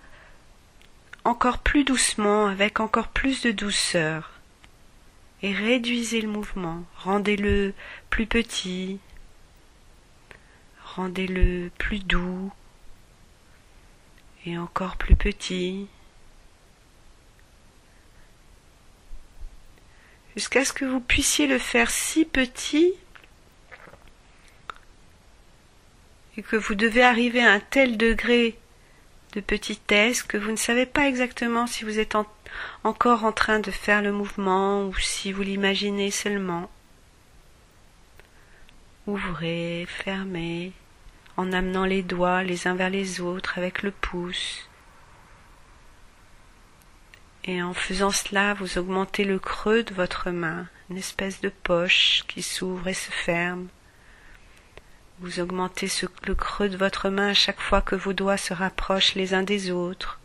encore 1.23 1.59
plus 1.59 1.83
doucement, 1.83 2.47
avec 2.47 2.79
encore 2.79 3.07
plus 3.07 3.41
de 3.41 3.51
douceur. 3.51 4.31
Et 5.41 5.53
réduisez 5.53 6.21
le 6.21 6.27
mouvement, 6.27 6.83
rendez-le 6.97 7.73
plus 8.09 8.25
petit, 8.27 8.99
rendez-le 10.95 11.71
plus 11.77 11.99
doux 11.99 12.51
et 14.45 14.57
encore 14.57 14.97
plus 14.97 15.15
petit, 15.15 15.87
jusqu'à 20.35 20.63
ce 20.63 20.73
que 20.73 20.85
vous 20.85 21.01
puissiez 21.01 21.47
le 21.47 21.59
faire 21.59 21.91
si 21.91 22.25
petit 22.25 22.93
et 26.37 26.41
que 26.41 26.55
vous 26.55 26.75
devez 26.75 27.03
arriver 27.03 27.43
à 27.43 27.51
un 27.51 27.59
tel 27.59 27.97
degré 27.97 28.57
de 29.33 29.41
petitesse 29.41 30.23
que 30.23 30.37
vous 30.37 30.51
ne 30.51 30.55
savez 30.55 30.85
pas 30.85 31.07
exactement 31.07 31.67
si 31.67 31.83
vous 31.83 31.99
êtes 31.99 32.15
encore 32.83 33.25
en 33.25 33.31
train 33.31 33.59
de 33.59 33.71
faire 33.71 34.01
le 34.01 34.11
mouvement 34.11 34.85
ou 34.85 34.95
si 34.95 35.31
vous 35.31 35.43
l'imaginez 35.43 36.09
seulement. 36.09 36.69
Ouvrez, 39.09 39.87
fermez, 39.87 40.71
en 41.35 41.51
amenant 41.51 41.85
les 41.85 42.03
doigts 42.03 42.43
les 42.43 42.67
uns 42.67 42.75
vers 42.75 42.91
les 42.91 43.21
autres 43.21 43.57
avec 43.57 43.81
le 43.81 43.89
pouce. 43.89 44.69
Et 47.43 47.63
en 47.63 47.73
faisant 47.73 48.11
cela, 48.11 48.53
vous 48.53 48.77
augmentez 48.77 49.23
le 49.23 49.39
creux 49.39 49.81
de 49.81 49.95
votre 49.95 50.29
main, 50.29 50.67
une 50.91 50.97
espèce 50.97 51.41
de 51.41 51.49
poche 51.49 52.23
qui 52.27 52.43
s'ouvre 52.43 52.87
et 52.87 52.93
se 52.93 53.09
ferme. 53.09 53.69
Vous 55.21 55.39
augmentez 55.39 55.87
le 56.27 56.35
creux 56.35 56.69
de 56.69 56.77
votre 56.77 57.09
main 57.09 57.29
à 57.29 57.33
chaque 57.33 57.61
fois 57.61 57.81
que 57.81 57.95
vos 57.95 58.13
doigts 58.13 58.37
se 58.37 58.53
rapprochent 58.53 59.15
les 59.15 59.33
uns 59.33 59.41
des 59.41 59.71
autres. 59.71 60.19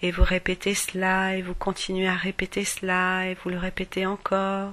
Et 0.00 0.10
vous 0.10 0.24
répétez 0.24 0.74
cela, 0.74 1.36
et 1.36 1.42
vous 1.42 1.54
continuez 1.54 2.08
à 2.08 2.14
répéter 2.14 2.64
cela, 2.64 3.26
et 3.26 3.34
vous 3.34 3.50
le 3.50 3.58
répétez 3.58 4.06
encore. 4.06 4.72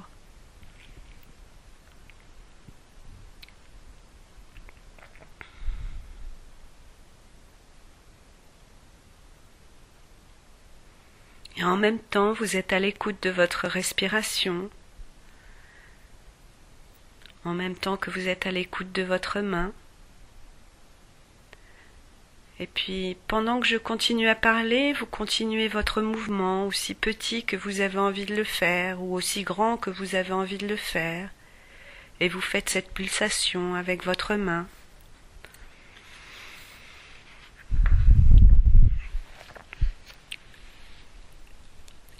Et 11.57 11.63
en 11.63 11.75
même 11.75 11.99
temps, 11.99 12.33
vous 12.33 12.55
êtes 12.55 12.71
à 12.71 12.79
l'écoute 12.79 13.17
de 13.23 13.31
votre 13.31 13.67
respiration, 13.67 14.69
en 17.45 17.53
même 17.53 17.75
temps 17.75 17.97
que 17.97 18.11
vous 18.11 18.27
êtes 18.27 18.45
à 18.45 18.51
l'écoute 18.51 18.91
de 18.91 19.01
votre 19.01 19.39
main. 19.39 19.73
Et 22.59 22.67
puis, 22.67 23.17
pendant 23.27 23.59
que 23.59 23.67
je 23.67 23.77
continue 23.77 24.27
à 24.27 24.35
parler, 24.35 24.93
vous 24.93 25.07
continuez 25.07 25.67
votre 25.67 26.01
mouvement, 26.01 26.67
aussi 26.67 26.93
petit 26.93 27.43
que 27.43 27.55
vous 27.55 27.81
avez 27.81 27.99
envie 27.99 28.25
de 28.25 28.35
le 28.35 28.43
faire, 28.43 29.01
ou 29.01 29.15
aussi 29.15 29.43
grand 29.43 29.77
que 29.77 29.89
vous 29.89 30.13
avez 30.13 30.33
envie 30.33 30.57
de 30.57 30.67
le 30.67 30.75
faire, 30.75 31.29
et 32.19 32.29
vous 32.29 32.41
faites 32.41 32.69
cette 32.69 32.91
pulsation 32.91 33.73
avec 33.73 34.03
votre 34.03 34.35
main. 34.35 34.67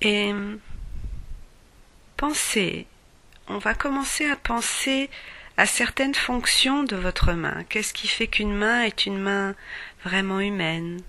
Et 0.01 0.31
pensez, 2.17 2.85
on 3.47 3.57
va 3.57 3.73
commencer 3.73 4.29
à 4.29 4.35
penser 4.35 5.09
à 5.57 5.65
certaines 5.65 6.13
fonctions 6.13 6.83
de 6.83 6.95
votre 6.95 7.33
main. 7.33 7.63
Qu'est-ce 7.69 7.93
qui 7.93 8.07
fait 8.07 8.27
qu'une 8.27 8.53
main 8.53 8.83
est 8.83 9.07
une 9.07 9.17
main 9.17 9.55
vraiment 10.03 10.39
humaine? 10.39 11.01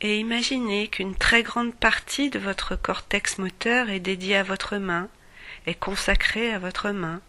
Et 0.00 0.18
imaginez 0.18 0.88
qu'une 0.88 1.16
très 1.16 1.42
grande 1.42 1.74
partie 1.74 2.30
de 2.30 2.38
votre 2.38 2.76
cortex 2.76 3.38
moteur 3.38 3.90
est 3.90 4.00
dédiée 4.00 4.36
à 4.36 4.44
votre 4.44 4.76
main, 4.76 5.08
est 5.66 5.74
consacrée 5.74 6.54
à 6.54 6.58
votre 6.58 6.90
main. 6.90 7.20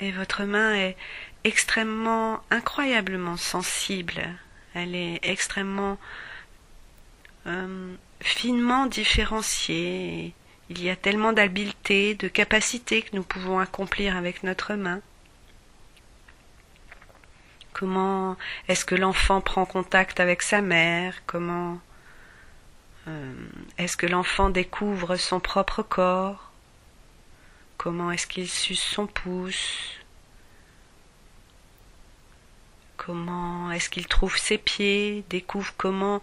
Et 0.00 0.10
votre 0.10 0.44
main 0.44 0.74
est 0.74 0.96
extrêmement, 1.44 2.42
incroyablement 2.50 3.36
sensible 3.36 4.26
elle 4.74 4.94
est 4.94 5.20
extrêmement 5.22 5.98
euh, 7.46 7.94
finement 8.20 8.86
différenciée. 8.86 10.34
Il 10.70 10.82
y 10.82 10.90
a 10.90 10.96
tellement 10.96 11.32
d'habileté, 11.32 12.14
de 12.14 12.28
capacités 12.28 13.02
que 13.02 13.14
nous 13.14 13.22
pouvons 13.22 13.58
accomplir 13.58 14.16
avec 14.16 14.42
notre 14.42 14.74
main. 14.74 15.00
Comment 17.72 18.36
est-ce 18.68 18.84
que 18.84 18.94
l'enfant 18.94 19.40
prend 19.40 19.66
contact 19.66 20.20
avec 20.20 20.42
sa 20.42 20.60
mère? 20.60 21.22
Comment 21.26 21.80
euh, 23.08 23.34
est-ce 23.78 23.96
que 23.96 24.06
l'enfant 24.06 24.50
découvre 24.50 25.16
son 25.16 25.40
propre 25.40 25.82
corps? 25.82 26.50
Comment 27.76 28.12
est-ce 28.12 28.26
qu'il 28.26 28.48
suce 28.48 28.82
son 28.82 29.06
pouce? 29.06 30.01
Comment 33.04 33.70
est-ce 33.72 33.90
qu'il 33.90 34.06
trouve 34.06 34.36
ses 34.36 34.58
pieds, 34.58 35.24
découvre 35.28 35.74
comment 35.76 36.22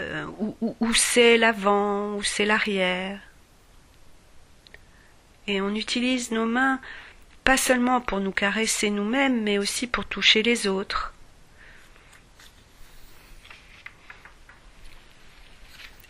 euh, 0.00 0.26
où, 0.60 0.94
c'est 0.94 1.36
l'avant, 1.36 2.14
où 2.14 2.22
c'est 2.22 2.44
l'arrière. 2.44 3.18
Et 5.48 5.60
on 5.60 5.74
utilise 5.74 6.30
nos 6.30 6.46
mains 6.46 6.80
pas 7.42 7.56
seulement 7.56 8.00
pour 8.00 8.20
nous 8.20 8.30
caresser 8.30 8.90
nous-mêmes, 8.90 9.42
mais 9.42 9.58
aussi 9.58 9.86
pour 9.86 10.04
toucher 10.04 10.42
les 10.42 10.68
autres. 10.68 11.14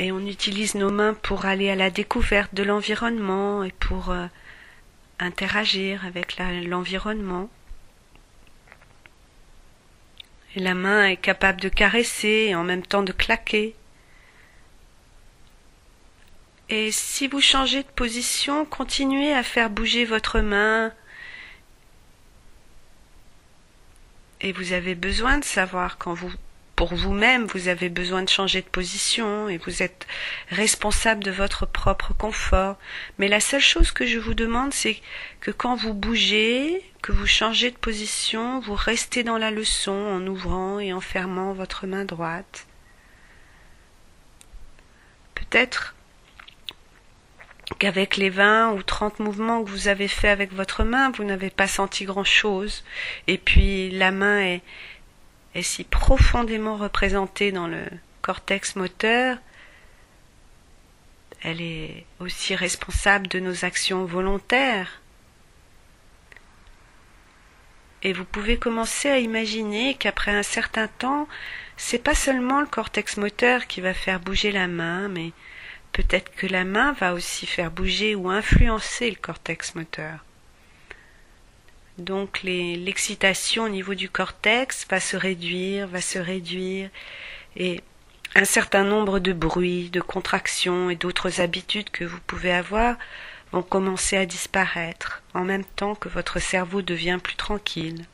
Et 0.01 0.13
on 0.13 0.21
utilise 0.27 0.75
nos 0.75 0.91
mains 0.91 1.15
pour 1.15 1.47
aller 1.47 1.71
à 1.71 1.77
la 1.77 1.91
découverte 1.91 2.55
de 2.55 2.63
l'environnement 2.63 3.65
et 3.65 3.73
pour 3.73 4.11
euh, 4.11 4.27
interagir 5.19 6.05
avec 6.05 6.37
l'environnement 6.39 7.49
la 10.57 10.75
main 10.75 11.07
est 11.07 11.17
capable 11.17 11.61
de 11.61 11.69
caresser 11.69 12.47
et 12.49 12.55
en 12.55 12.65
même 12.65 12.87
temps 12.87 13.03
de 13.03 13.13
claquer. 13.13 13.75
Et 16.71 16.93
si 16.93 17.29
vous 17.29 17.41
changez 17.41 17.83
de 17.83 17.89
position, 17.89 18.65
continuez 18.65 19.33
à 19.33 19.43
faire 19.43 19.71
bouger 19.71 20.05
votre 20.05 20.41
main. 20.41 20.93
Et 24.41 24.53
vous 24.53 24.73
avez 24.73 24.95
besoin 24.95 25.39
de 25.39 25.45
savoir 25.45 25.99
quand 25.99 26.15
vous 26.15 26.31
pour 26.79 26.95
vous-même, 26.95 27.47
vous 27.47 27.67
avez 27.67 27.89
besoin 27.89 28.23
de 28.23 28.29
changer 28.29 28.63
de 28.63 28.69
position 28.69 29.49
et 29.49 29.59
vous 29.59 29.83
êtes 29.83 30.07
responsable 30.51 31.25
de 31.25 31.33
votre 31.33 31.67
propre 31.67 32.15
confort. 32.15 32.77
Mais 33.19 33.27
la 33.27 33.41
seule 33.41 33.61
chose 33.61 33.91
que 33.91 34.07
je 34.07 34.21
vous 34.21 34.35
demande, 34.35 34.73
c'est 34.73 34.97
que 35.41 35.51
quand 35.51 35.75
vous 35.75 35.93
bougez, 35.93 36.88
que 37.03 37.13
vous 37.13 37.27
changez 37.27 37.71
de 37.71 37.77
position, 37.77 38.61
vous 38.61 38.75
restez 38.75 39.23
dans 39.23 39.39
la 39.39 39.51
leçon 39.51 39.93
en 39.93 40.27
ouvrant 40.27 40.79
et 40.79 40.93
en 40.93 41.01
fermant 41.01 41.53
votre 41.53 41.87
main 41.87 42.05
droite. 42.05 42.67
Peut-être 45.35 45.95
qu'avec 47.79 48.17
les 48.17 48.31
vingt 48.31 48.73
ou 48.73 48.83
trente 48.83 49.21
mouvements 49.21 49.63
que 49.63 49.71
vous 49.71 49.89
avez 49.89 50.09
faits 50.09 50.31
avec 50.31 50.53
votre 50.53 50.85
main, 50.85 51.11
vous 51.11 51.25
n'avez 51.25 51.51
pas 51.51 51.69
senti 51.69 52.05
grand-chose, 52.05 52.85
et 53.27 53.39
puis 53.39 53.91
la 53.91 54.11
main 54.11 54.41
est, 54.41 54.63
est 55.55 55.63
si 55.63 55.85
profondément 55.85 56.77
représentée 56.77 57.53
dans 57.53 57.69
le 57.69 57.85
cortex 58.23 58.77
moteur, 58.77 59.39
elle 61.43 61.61
est 61.61 62.05
aussi 62.19 62.55
responsable 62.57 63.29
de 63.29 63.39
nos 63.39 63.65
actions 63.65 64.05
volontaires. 64.05 65.01
Et 68.03 68.13
vous 68.13 68.25
pouvez 68.25 68.59
commencer 68.59 69.09
à 69.09 69.19
imaginer 69.19 69.95
qu'après 69.95 70.31
un 70.31 70.43
certain 70.43 70.87
temps, 70.87 71.29
c'est 71.77 72.03
pas 72.03 72.15
seulement 72.15 72.61
le 72.61 72.67
cortex 72.67 73.17
moteur 73.17 73.67
qui 73.67 73.81
va 73.81 73.95
faire 73.95 74.21
bouger 74.21 74.53
la 74.53 74.69
main, 74.69 75.09
mais 75.09 75.33
peut-être 75.93 76.35
que 76.35 76.47
la 76.47 76.65
main 76.65 76.93
va 76.93 77.13
aussi 77.13 77.47
faire 77.47 77.71
bouger 77.71 78.15
ou 78.15 78.31
influencer 78.31 79.11
le 79.11 79.17
cortex 79.17 79.75
moteur. 79.75 80.25
Donc 81.99 82.41
l'excitation 82.45 83.65
au 83.65 83.69
niveau 83.69 83.95
du 83.95 84.09
cortex 84.09 84.87
va 84.89 85.01
se 85.01 85.17
réduire, 85.17 85.89
va 85.89 86.01
se 86.01 86.21
réduire, 86.21 86.91
et 87.57 87.81
un 88.37 88.45
certain 88.45 88.85
nombre 88.85 89.19
de 89.19 89.33
bruits, 89.33 89.91
de 89.91 90.01
contractions 90.01 90.91
et 90.91 90.97
d'autres 90.97 91.41
habitudes 91.41 91.91
que 91.91 92.05
vous 92.05 92.21
pouvez 92.27 92.53
avoir 92.53 92.97
vont 93.53 93.63
commencer 93.63 94.17
à 94.17 94.27
disparaître 94.27 95.23
en 95.35 95.45
même 95.45 95.65
temps 95.65 95.95
que 95.95 96.09
votre 96.09 96.39
cerveau 96.39 96.83
devient 96.83 97.19
plus 97.23 97.37
tranquille, 97.37 98.05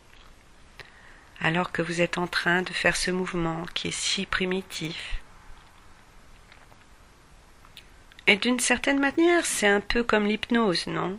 alors 1.40 1.72
que 1.72 1.82
vous 1.82 2.00
êtes 2.00 2.18
en 2.18 2.26
train 2.26 2.62
de 2.62 2.72
faire 2.72 2.96
ce 2.96 3.10
mouvement 3.10 3.66
qui 3.74 3.88
est 3.88 3.98
si 3.98 4.26
primitif. 4.26 5.20
Et 8.26 8.36
d'une 8.36 8.60
certaine 8.60 9.00
manière, 9.00 9.44
c'est 9.44 9.66
un 9.66 9.80
peu 9.80 10.02
comme 10.02 10.26
l'hypnose, 10.26 10.86
non? 10.86 11.18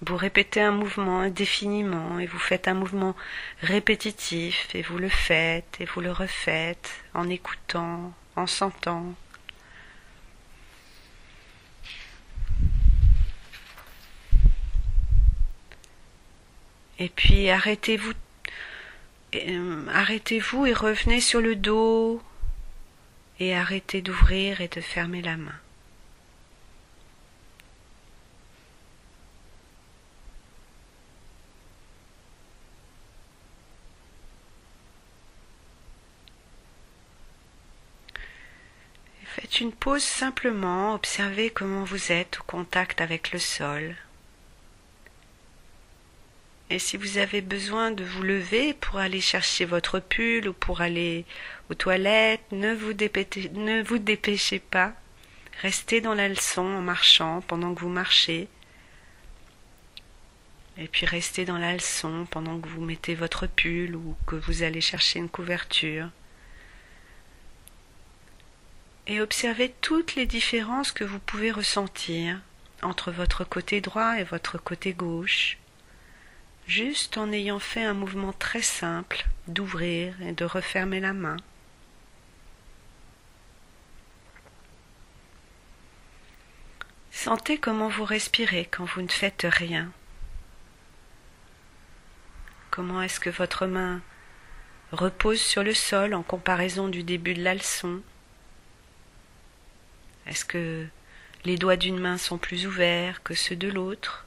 Vous 0.00 0.16
répétez 0.16 0.60
un 0.60 0.72
mouvement 0.72 1.20
indéfiniment 1.20 2.18
et 2.18 2.26
vous 2.26 2.38
faites 2.38 2.66
un 2.66 2.74
mouvement 2.74 3.14
répétitif 3.60 4.74
et 4.74 4.82
vous 4.82 4.98
le 4.98 5.08
faites 5.08 5.76
et 5.80 5.84
vous 5.84 6.00
le 6.00 6.10
refaites 6.10 6.90
en 7.14 7.28
écoutant, 7.28 8.12
en 8.34 8.46
sentant. 8.46 9.14
Et 16.98 17.08
puis 17.08 17.50
arrêtez-vous 17.50 18.12
euh, 19.34 19.86
arrêtez-vous 19.88 20.66
et 20.66 20.72
revenez 20.72 21.20
sur 21.20 21.40
le 21.40 21.56
dos 21.56 22.22
et 23.40 23.54
arrêtez 23.54 24.00
d'ouvrir 24.00 24.60
et 24.60 24.68
de 24.68 24.80
fermer 24.80 25.22
la 25.22 25.36
main. 25.36 25.58
Faites 39.24 39.60
une 39.60 39.72
pause 39.72 40.04
simplement, 40.04 40.94
observez 40.94 41.50
comment 41.50 41.82
vous 41.82 42.12
êtes 42.12 42.38
au 42.38 42.44
contact 42.44 43.00
avec 43.00 43.32
le 43.32 43.40
sol. 43.40 43.96
Et 46.70 46.78
si 46.78 46.96
vous 46.96 47.18
avez 47.18 47.40
besoin 47.40 47.90
de 47.90 48.04
vous 48.04 48.22
lever 48.22 48.72
pour 48.74 48.98
aller 48.98 49.20
chercher 49.20 49.64
votre 49.64 50.00
pull 50.00 50.48
ou 50.48 50.52
pour 50.52 50.80
aller 50.80 51.24
aux 51.70 51.74
toilettes, 51.74 52.50
ne 52.52 52.74
vous, 52.74 52.94
dépêchez, 53.98 54.58
pas. 54.58 54.94
Restez 55.60 56.00
dans 56.00 56.14
la 56.14 56.28
leçon 56.28 56.62
en 56.62 56.80
marchant 56.80 57.42
pendant 57.42 57.74
que 57.74 57.80
vous 57.80 57.90
marchez. 57.90 58.48
Et 60.78 60.88
puis 60.88 61.06
restez 61.06 61.44
dans 61.44 61.58
la 61.58 61.74
leçon 61.74 62.26
pendant 62.30 62.58
que 62.58 62.68
vous 62.68 62.84
mettez 62.84 63.14
votre 63.14 63.46
pull 63.46 63.94
ou 63.94 64.16
que 64.26 64.34
vous 64.34 64.62
allez 64.62 64.80
chercher 64.80 65.20
une 65.20 65.28
couverture. 65.28 66.08
Et 69.06 69.20
observez 69.20 69.72
toutes 69.82 70.14
les 70.14 70.26
différences 70.26 70.90
que 70.90 71.04
vous 71.04 71.18
pouvez 71.18 71.52
ressentir 71.52 72.40
entre 72.82 73.12
votre 73.12 73.44
côté 73.44 73.80
droit 73.80 74.18
et 74.18 74.24
votre 74.24 74.58
côté 74.58 74.94
gauche, 74.94 75.58
juste 76.66 77.18
en 77.18 77.30
ayant 77.32 77.58
fait 77.58 77.84
un 77.84 77.94
mouvement 77.94 78.32
très 78.32 78.62
simple 78.62 79.26
d'ouvrir 79.48 80.20
et 80.22 80.32
de 80.32 80.44
refermer 80.44 81.00
la 81.00 81.12
main. 81.12 81.36
Sentez 87.10 87.58
comment 87.58 87.88
vous 87.88 88.04
respirez 88.04 88.66
quand 88.70 88.84
vous 88.84 89.02
ne 89.02 89.08
faites 89.08 89.46
rien. 89.48 89.90
Comment 92.70 93.00
est-ce 93.02 93.20
que 93.20 93.30
votre 93.30 93.66
main 93.66 94.02
repose 94.92 95.40
sur 95.40 95.62
le 95.62 95.74
sol 95.74 96.12
en 96.12 96.22
comparaison 96.22 96.88
du 96.88 97.02
début 97.02 97.34
de 97.34 97.42
la 97.42 97.54
leçon? 97.54 98.02
Est-ce 100.26 100.44
que 100.44 100.86
les 101.44 101.56
doigts 101.56 101.76
d'une 101.76 102.00
main 102.00 102.18
sont 102.18 102.38
plus 102.38 102.66
ouverts 102.66 103.22
que 103.22 103.34
ceux 103.34 103.56
de 103.56 103.68
l'autre? 103.68 104.23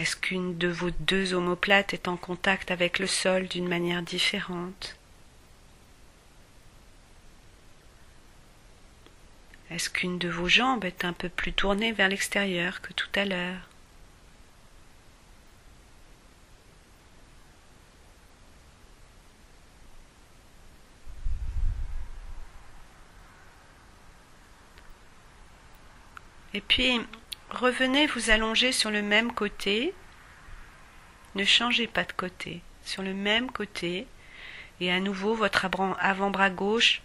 Est-ce 0.00 0.16
qu'une 0.16 0.56
de 0.56 0.68
vos 0.68 0.90
deux 1.00 1.34
omoplates 1.34 1.92
est 1.92 2.08
en 2.08 2.16
contact 2.16 2.70
avec 2.70 2.98
le 2.98 3.06
sol 3.06 3.46
d'une 3.48 3.68
manière 3.68 4.00
différente? 4.00 4.96
Est-ce 9.70 9.90
qu'une 9.90 10.16
de 10.16 10.30
vos 10.30 10.48
jambes 10.48 10.86
est 10.86 11.04
un 11.04 11.12
peu 11.12 11.28
plus 11.28 11.52
tournée 11.52 11.92
vers 11.92 12.08
l'extérieur 12.08 12.80
que 12.80 12.94
tout 12.94 13.10
à 13.14 13.26
l'heure? 13.26 13.68
Et 26.54 26.62
puis, 26.62 27.00
revenez 27.50 28.06
vous 28.06 28.30
allonger 28.30 28.72
sur 28.72 28.90
le 28.90 29.02
même 29.02 29.32
côté. 29.32 29.94
Ne 31.34 31.44
changez 31.44 31.86
pas 31.86 32.04
de 32.04 32.12
côté. 32.12 32.62
Sur 32.84 33.02
le 33.02 33.14
même 33.14 33.50
côté. 33.50 34.06
Et 34.80 34.90
à 34.90 35.00
nouveau, 35.00 35.34
votre 35.34 35.66
avant-bras 36.00 36.50
gauche 36.50 37.02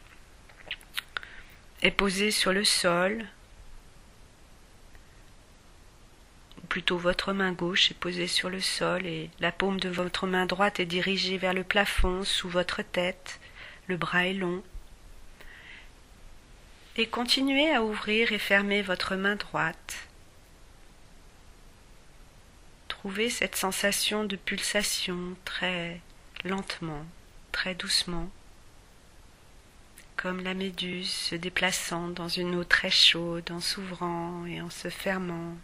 est 1.81 1.91
posé 1.91 2.31
sur 2.31 2.53
le 2.53 2.63
sol, 2.63 3.25
ou 6.63 6.67
plutôt 6.67 6.97
votre 6.97 7.33
main 7.33 7.51
gauche 7.51 7.91
est 7.91 7.99
posée 7.99 8.27
sur 8.27 8.49
le 8.49 8.61
sol 8.61 9.05
et 9.05 9.29
la 9.39 9.51
paume 9.51 9.79
de 9.79 9.89
votre 9.89 10.25
main 10.25 10.45
droite 10.45 10.79
est 10.79 10.85
dirigée 10.85 11.37
vers 11.37 11.53
le 11.53 11.63
plafond 11.63 12.23
sous 12.23 12.49
votre 12.49 12.81
tête, 12.81 13.39
le 13.87 13.97
bras 13.97 14.25
est 14.25 14.33
long. 14.33 14.63
Et 16.97 17.07
continuez 17.07 17.71
à 17.71 17.83
ouvrir 17.83 18.31
et 18.31 18.39
fermer 18.39 18.81
votre 18.81 19.15
main 19.15 19.35
droite. 19.35 20.04
Trouvez 23.05 23.29
cette 23.29 23.55
sensation 23.55 24.23
de 24.23 24.35
pulsation 24.35 25.35
très 25.45 26.01
lentement, 26.43 27.05
très 27.51 27.75
doucement 27.75 28.31
comme 30.15 30.43
la 30.43 30.55
méduse 30.55 31.11
se 31.11 31.35
déplaçant 31.35 32.07
dans 32.07 32.29
une 32.29 32.55
eau 32.55 32.63
très 32.63 32.89
chaude 32.89 33.51
en 33.51 33.59
s'ouvrant 33.59 34.47
et 34.47 34.59
en 34.59 34.71
se 34.71 34.89
fermant. 34.89 35.55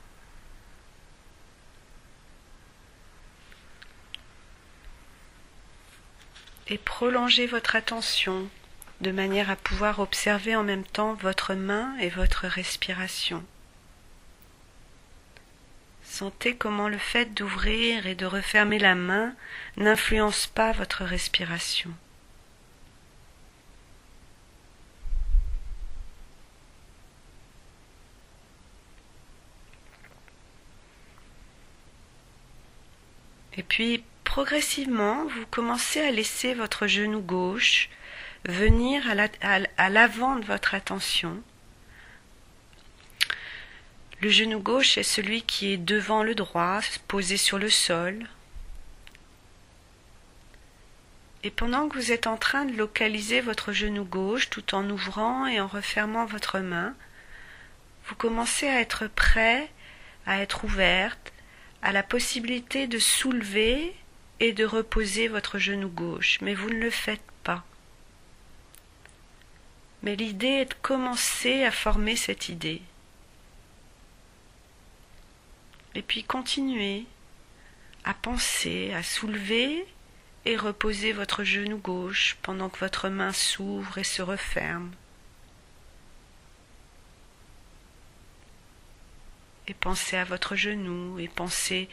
Et 6.67 6.77
prolongez 6.77 7.47
votre 7.47 7.75
attention 7.75 8.47
de 8.99 9.09
manière 9.09 9.49
à 9.49 9.55
pouvoir 9.55 9.97
observer 9.97 10.55
en 10.55 10.63
même 10.63 10.85
temps 10.85 11.15
votre 11.15 11.55
main 11.55 11.97
et 11.97 12.09
votre 12.09 12.45
respiration. 12.45 13.43
Sentez 16.21 16.55
comment 16.55 16.87
le 16.87 16.99
fait 16.99 17.33
d'ouvrir 17.33 18.05
et 18.05 18.13
de 18.13 18.27
refermer 18.27 18.77
la 18.77 18.93
main 18.93 19.33
n'influence 19.75 20.45
pas 20.45 20.71
votre 20.71 21.03
respiration. 21.03 21.89
Et 33.57 33.63
puis, 33.63 34.03
progressivement, 34.23 35.25
vous 35.25 35.47
commencez 35.47 36.01
à 36.01 36.11
laisser 36.11 36.53
votre 36.53 36.85
genou 36.85 37.21
gauche 37.21 37.89
venir 38.45 39.01
à 39.41 39.89
l'avant 39.89 40.35
de 40.35 40.45
votre 40.45 40.75
attention. 40.75 41.41
Le 44.21 44.29
genou 44.29 44.59
gauche 44.59 44.99
est 44.99 45.03
celui 45.03 45.41
qui 45.41 45.73
est 45.73 45.77
devant 45.77 46.21
le 46.21 46.35
droit, 46.35 46.79
posé 47.07 47.37
sur 47.37 47.57
le 47.57 47.71
sol. 47.71 48.27
Et 51.43 51.49
pendant 51.49 51.89
que 51.89 51.95
vous 51.95 52.11
êtes 52.11 52.27
en 52.27 52.37
train 52.37 52.65
de 52.65 52.77
localiser 52.77 53.41
votre 53.41 53.73
genou 53.73 54.03
gauche 54.03 54.51
tout 54.51 54.75
en 54.75 54.87
ouvrant 54.91 55.47
et 55.47 55.59
en 55.59 55.65
refermant 55.65 56.25
votre 56.25 56.59
main, 56.59 56.93
vous 58.05 58.13
commencez 58.13 58.67
à 58.67 58.79
être 58.79 59.07
prêt, 59.07 59.67
à 60.27 60.39
être 60.39 60.65
ouverte, 60.65 61.33
à 61.81 61.91
la 61.91 62.03
possibilité 62.03 62.85
de 62.85 62.99
soulever 62.99 63.95
et 64.39 64.53
de 64.53 64.65
reposer 64.65 65.29
votre 65.29 65.57
genou 65.57 65.89
gauche, 65.89 66.37
mais 66.41 66.53
vous 66.53 66.69
ne 66.69 66.79
le 66.79 66.91
faites 66.91 67.25
pas. 67.43 67.63
Mais 70.03 70.15
l'idée 70.15 70.61
est 70.61 70.65
de 70.65 70.75
commencer 70.83 71.63
à 71.63 71.71
former 71.71 72.15
cette 72.15 72.49
idée. 72.49 72.83
Et 75.95 76.01
puis 76.01 76.23
continuez 76.23 77.05
à 78.03 78.13
penser, 78.13 78.93
à 78.93 79.03
soulever 79.03 79.85
et 80.45 80.57
reposer 80.57 81.13
votre 81.13 81.43
genou 81.43 81.77
gauche 81.77 82.37
pendant 82.41 82.69
que 82.69 82.79
votre 82.79 83.09
main 83.09 83.33
s'ouvre 83.33 83.97
et 83.97 84.03
se 84.03 84.21
referme. 84.21 84.91
et 89.71 89.73
pensez 89.73 90.17
à 90.17 90.25
votre 90.25 90.57
genou 90.57 91.17
et 91.17 91.29
pensez 91.29 91.87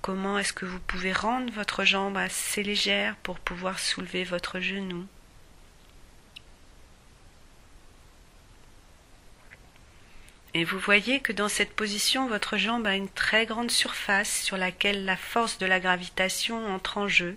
comment 0.00 0.38
est-ce 0.38 0.52
que 0.52 0.66
vous 0.66 0.80
pouvez 0.80 1.12
rendre 1.12 1.52
votre 1.52 1.84
jambe 1.84 2.16
assez 2.16 2.64
légère 2.64 3.14
pour 3.22 3.38
pouvoir 3.38 3.78
soulever 3.78 4.24
votre 4.24 4.58
genou. 4.58 5.06
Et 10.54 10.64
vous 10.64 10.78
voyez 10.78 11.20
que 11.20 11.32
dans 11.32 11.48
cette 11.48 11.72
position, 11.72 12.28
votre 12.28 12.58
jambe 12.58 12.86
a 12.86 12.94
une 12.94 13.08
très 13.08 13.46
grande 13.46 13.70
surface 13.70 14.42
sur 14.42 14.58
laquelle 14.58 15.06
la 15.06 15.16
force 15.16 15.56
de 15.56 15.64
la 15.64 15.80
gravitation 15.80 16.74
entre 16.74 16.98
en 16.98 17.08
jeu. 17.08 17.36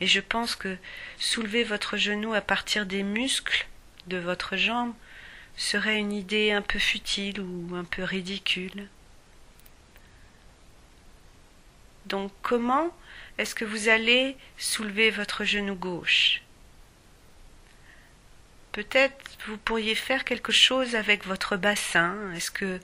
Et 0.00 0.06
je 0.06 0.20
pense 0.20 0.56
que 0.56 0.78
soulever 1.18 1.64
votre 1.64 1.98
genou 1.98 2.32
à 2.32 2.40
partir 2.40 2.86
des 2.86 3.02
muscles 3.02 3.66
de 4.06 4.16
votre 4.16 4.56
jambe 4.56 4.94
serait 5.56 5.98
une 5.98 6.12
idée 6.12 6.50
un 6.50 6.62
peu 6.62 6.78
futile 6.78 7.40
ou 7.40 7.74
un 7.74 7.84
peu 7.84 8.02
ridicule. 8.02 8.88
Donc 12.06 12.32
comment 12.40 12.96
est-ce 13.36 13.54
que 13.54 13.64
vous 13.66 13.88
allez 13.88 14.36
soulever 14.56 15.10
votre 15.10 15.44
genou 15.44 15.74
gauche? 15.74 16.40
Peut-être 18.76 19.38
vous 19.46 19.56
pourriez 19.56 19.94
faire 19.94 20.26
quelque 20.26 20.52
chose 20.52 20.96
avec 20.96 21.24
votre 21.24 21.56
bassin. 21.56 22.14
Est-ce 22.34 22.50
que 22.50 22.78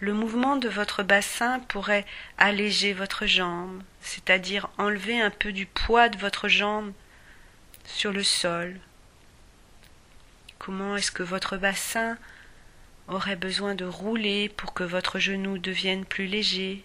le 0.00 0.14
mouvement 0.14 0.56
de 0.56 0.66
votre 0.66 1.02
bassin 1.02 1.60
pourrait 1.68 2.06
alléger 2.38 2.94
votre 2.94 3.26
jambe, 3.26 3.82
c'est-à-dire 4.00 4.70
enlever 4.78 5.20
un 5.20 5.28
peu 5.28 5.52
du 5.52 5.66
poids 5.66 6.08
de 6.08 6.16
votre 6.16 6.48
jambe 6.48 6.90
sur 7.84 8.12
le 8.12 8.22
sol? 8.22 8.80
Comment 10.58 10.96
est-ce 10.96 11.12
que 11.12 11.22
votre 11.22 11.58
bassin 11.58 12.16
aurait 13.06 13.36
besoin 13.36 13.74
de 13.74 13.84
rouler 13.84 14.48
pour 14.48 14.72
que 14.72 14.84
votre 14.84 15.18
genou 15.18 15.58
devienne 15.58 16.06
plus 16.06 16.28
léger? 16.28 16.82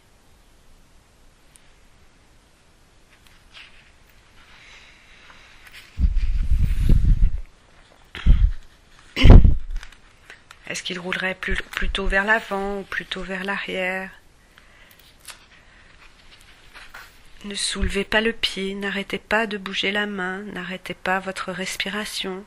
Est-ce 10.72 10.84
qu'il 10.84 11.00
roulerait 11.00 11.36
plutôt 11.36 12.08
vers 12.08 12.24
l'avant 12.24 12.80
ou 12.80 12.84
plutôt 12.84 13.24
vers 13.24 13.44
l'arrière? 13.44 14.10
Ne 17.44 17.56
soulevez 17.56 18.06
pas 18.06 18.22
le 18.22 18.32
pied, 18.32 18.74
n'arrêtez 18.76 19.18
pas 19.18 19.48
de 19.48 19.58
bouger 19.58 19.92
la 19.92 20.06
main, 20.06 20.44
n'arrêtez 20.44 20.94
pas 20.94 21.20
votre 21.20 21.52
respiration. 21.52 22.46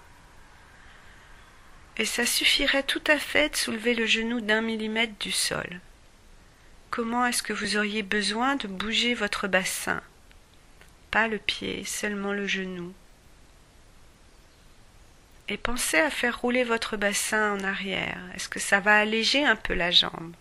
Et 1.98 2.06
ça 2.06 2.24
suffirait 2.24 2.82
tout 2.82 3.04
à 3.08 3.18
fait 3.18 3.50
de 3.50 3.56
soulever 3.56 3.92
le 3.94 4.06
genou 4.06 4.40
d'un 4.40 4.62
millimètre 4.62 5.18
du 5.20 5.30
sol. 5.30 5.80
Comment 6.88 7.26
est-ce 7.26 7.42
que 7.42 7.52
vous 7.52 7.76
auriez 7.76 8.02
besoin 8.02 8.56
de 8.56 8.68
bouger 8.68 9.12
votre 9.12 9.48
bassin? 9.48 10.00
Pas 11.10 11.28
le 11.28 11.36
pied, 11.36 11.84
seulement 11.84 12.32
le 12.32 12.46
genou. 12.46 12.94
Et 15.48 15.58
pensez 15.58 15.98
à 15.98 16.10
faire 16.10 16.40
rouler 16.40 16.64
votre 16.64 16.96
bassin 16.96 17.54
en 17.54 17.64
arrière. 17.64 18.18
Est-ce 18.34 18.48
que 18.48 18.60
ça 18.60 18.80
va 18.80 18.96
alléger 18.98 19.44
un 19.44 19.56
peu 19.56 19.74
la 19.74 19.90
jambe? 19.90 20.34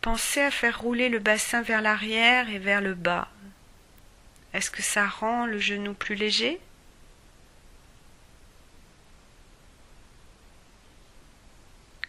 Pensez 0.00 0.40
à 0.40 0.50
faire 0.50 0.80
rouler 0.80 1.08
le 1.08 1.18
bassin 1.18 1.62
vers 1.62 1.80
l'arrière 1.82 2.48
et 2.48 2.58
vers 2.58 2.80
le 2.80 2.94
bas. 2.94 3.28
Est-ce 4.52 4.70
que 4.70 4.82
ça 4.82 5.06
rend 5.06 5.46
le 5.46 5.58
genou 5.58 5.94
plus 5.94 6.14
léger? 6.14 6.60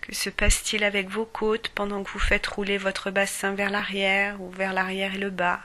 Que 0.01 0.13
se 0.13 0.29
passe-t-il 0.29 0.83
avec 0.83 1.09
vos 1.09 1.25
côtes 1.25 1.69
pendant 1.69 2.03
que 2.03 2.11
vous 2.11 2.19
faites 2.19 2.45
rouler 2.45 2.77
votre 2.77 3.09
bassin 3.09 3.55
vers 3.55 3.71
l'arrière 3.71 4.39
ou 4.39 4.51
vers 4.51 4.73
l'arrière 4.73 5.15
et 5.15 5.17
le 5.17 5.31
bas? 5.31 5.61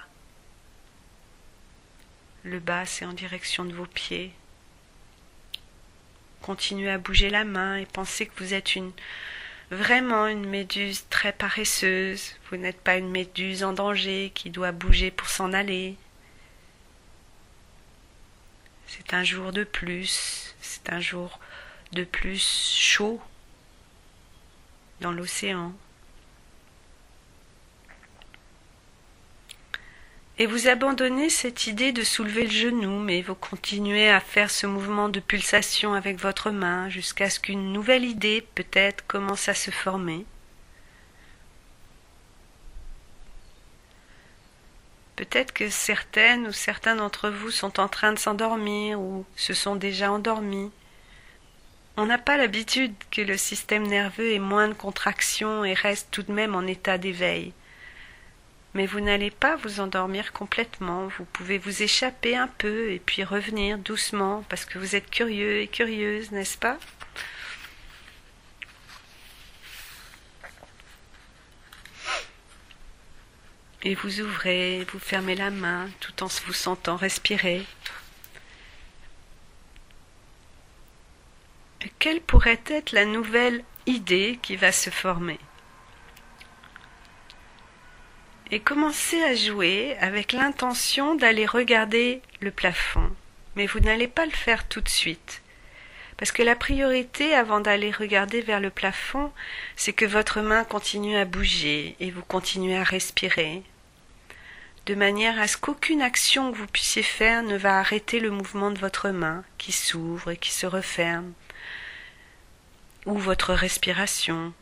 Le 2.43 2.59
bas, 2.59 2.87
c'est 2.87 3.05
en 3.05 3.13
direction 3.13 3.65
de 3.65 3.75
vos 3.75 3.87
pieds. 3.87 4.33
Continuez 6.41 6.91
à 6.91 6.99
bouger 6.99 7.29
la 7.29 7.45
main 7.45 7.77
et 7.77 7.87
pensez 7.87 8.27
que 8.27 8.43
vous 8.43 8.55
êtes 8.55 8.75
une 8.75 8.93
vraiment 9.71 10.27
une 10.27 10.49
méduse 10.49 11.05
très 11.11 11.33
paresseuse. 11.33 12.35
Vous 12.51 12.57
n'êtes 12.57 12.81
pas 12.81 12.97
une 12.97 13.11
méduse 13.11 13.63
en 13.63 13.73
danger 13.73 14.33
qui 14.35 14.51
doit 14.51 14.73
bouger 14.73 15.11
pour 15.11 15.29
s'en 15.29 15.53
aller. 15.53 15.97
C'est 18.87 19.15
un 19.15 19.23
jour 19.23 19.53
de 19.53 19.65
plus, 19.65 20.55
c'est 20.61 20.91
un 20.93 21.01
jour 21.01 21.39
de 21.93 22.05
plus 22.05 22.43
chaud 22.43 23.21
dans 25.01 25.13
l'océan. 25.13 25.73
Et 30.41 30.47
vous 30.47 30.69
abandonnez 30.69 31.29
cette 31.29 31.67
idée 31.67 31.93
de 31.93 32.03
soulever 32.03 32.45
le 32.45 32.51
genou, 32.51 32.99
mais 32.99 33.21
vous 33.21 33.35
continuez 33.35 34.09
à 34.09 34.21
faire 34.21 34.51
ce 34.51 34.67
mouvement 34.67 35.11
de 35.11 35.21
pulsation 35.21 35.93
avec 35.93 36.19
votre 36.19 36.51
main 36.51 36.89
jusqu'à 36.89 37.29
ce 37.29 37.39
qu'une 37.39 37.75
nouvelle 37.75 38.07
idée 38.07 38.43
peut-être 38.55 39.07
commence 39.07 39.51
à 39.51 39.55
se 39.55 39.71
former. 39.71 40.25
Peut-être 45.15 45.53
que 45.53 45.69
certaines 45.69 46.47
ou 46.47 46.53
certains 46.53 46.97
d'entre 46.97 47.29
vous 47.29 47.51
sont 47.51 47.79
en 47.79 47.89
train 47.89 48.15
de 48.15 48.19
s'endormir 48.19 48.99
ou 48.99 49.27
se 49.37 49.53
sont 49.53 49.77
déjà 49.77 50.11
endormis. 50.11 50.71
On 51.99 52.07
n'a 52.07 52.17
pas 52.17 52.39
l'habitude 52.39 52.95
que 53.11 53.21
le 53.21 53.37
système 53.37 53.87
nerveux 53.87 54.33
ait 54.33 54.39
moins 54.39 54.69
de 54.69 54.73
contraction 54.73 55.67
et 55.67 55.75
reste 55.75 56.09
tout 56.11 56.23
de 56.23 56.33
même 56.33 56.55
en 56.55 56.63
état 56.63 56.97
d'éveil. 56.97 57.53
Mais 58.75 58.87
vous 58.87 59.01
n'allez 59.01 59.31
pas 59.31 59.57
vous 59.57 59.81
endormir 59.81 60.33
complètement, 60.33 61.09
vous 61.19 61.25
pouvez 61.25 61.59
vous 61.59 61.83
échapper 61.83 62.37
un 62.37 62.47
peu 62.47 62.93
et 62.93 63.01
puis 63.01 63.25
revenir 63.25 63.79
doucement 63.79 64.45
parce 64.49 64.65
que 64.65 64.79
vous 64.79 64.95
êtes 64.95 65.11
curieux 65.11 65.61
et 65.61 65.69
curieuse, 65.69 66.31
n'est-ce 66.31 66.57
pas? 66.57 66.79
Et 73.83 73.95
vous 73.95 74.21
ouvrez, 74.21 74.85
vous 74.93 74.99
fermez 74.99 75.35
la 75.35 75.51
main 75.51 75.89
tout 76.01 76.23
en 76.23 76.27
vous 76.47 76.53
sentant 76.53 76.97
respirer. 76.97 77.67
Quelle 81.99 82.21
pourrait 82.21 82.63
être 82.67 82.93
la 82.93 83.07
nouvelle 83.07 83.65
idée 83.87 84.39
qui 84.43 84.57
va 84.57 84.71
se 84.71 84.91
former? 84.91 85.39
Et 88.51 88.61
commencez 88.61 89.23
à 89.23 89.35
jouer 89.35 89.97
avec 90.01 90.33
l'intention 90.33 91.15
d'aller 91.15 91.47
regarder 91.47 92.21
le 92.41 92.51
plafond. 92.51 93.09
Mais 93.57 93.67
vous 93.67 93.81
n'allez 93.81 94.09
pas 94.09 94.27
le 94.27 94.33
faire 94.33 94.67
tout 94.69 94.81
de 94.81 94.89
suite. 94.89 95.43
Parce 96.17 96.33
que 96.33 96.43
la 96.43 96.57
priorité 96.57 97.35
avant 97.35 97.61
d'aller 97.61 97.91
regarder 97.91 98.43
vers 98.43 98.61
le 98.61 98.71
plafond, 98.71 99.33
c'est 99.77 99.93
que 99.93 100.05
votre 100.05 100.41
main 100.41 100.65
continue 100.65 101.17
à 101.17 101.25
bouger 101.25 101.97
et 102.01 102.11
vous 102.11 102.23
continuez 102.23 102.77
à 102.77 102.85
respirer, 102.85 103.63
de 104.87 104.95
manière 104.95 105.41
à 105.41 105.47
ce 105.47 105.57
qu'aucune 105.57 106.03
action 106.03 106.53
que 106.53 106.59
vous 106.59 106.67
puissiez 106.67 107.03
faire 107.03 107.43
ne 107.43 107.57
va 107.57 107.79
arrêter 107.79 108.21
le 108.21 108.31
mouvement 108.31 108.71
de 108.71 108.79
votre 108.79 109.11
main 109.11 109.45
qui 109.57 109.73
s'ouvre 109.73 110.33
et 110.33 110.37
qui 110.37 110.51
se 110.51 110.67
referme, 110.67 111.33
ou 113.07 113.17
votre 113.17 113.55
respiration 113.55 114.53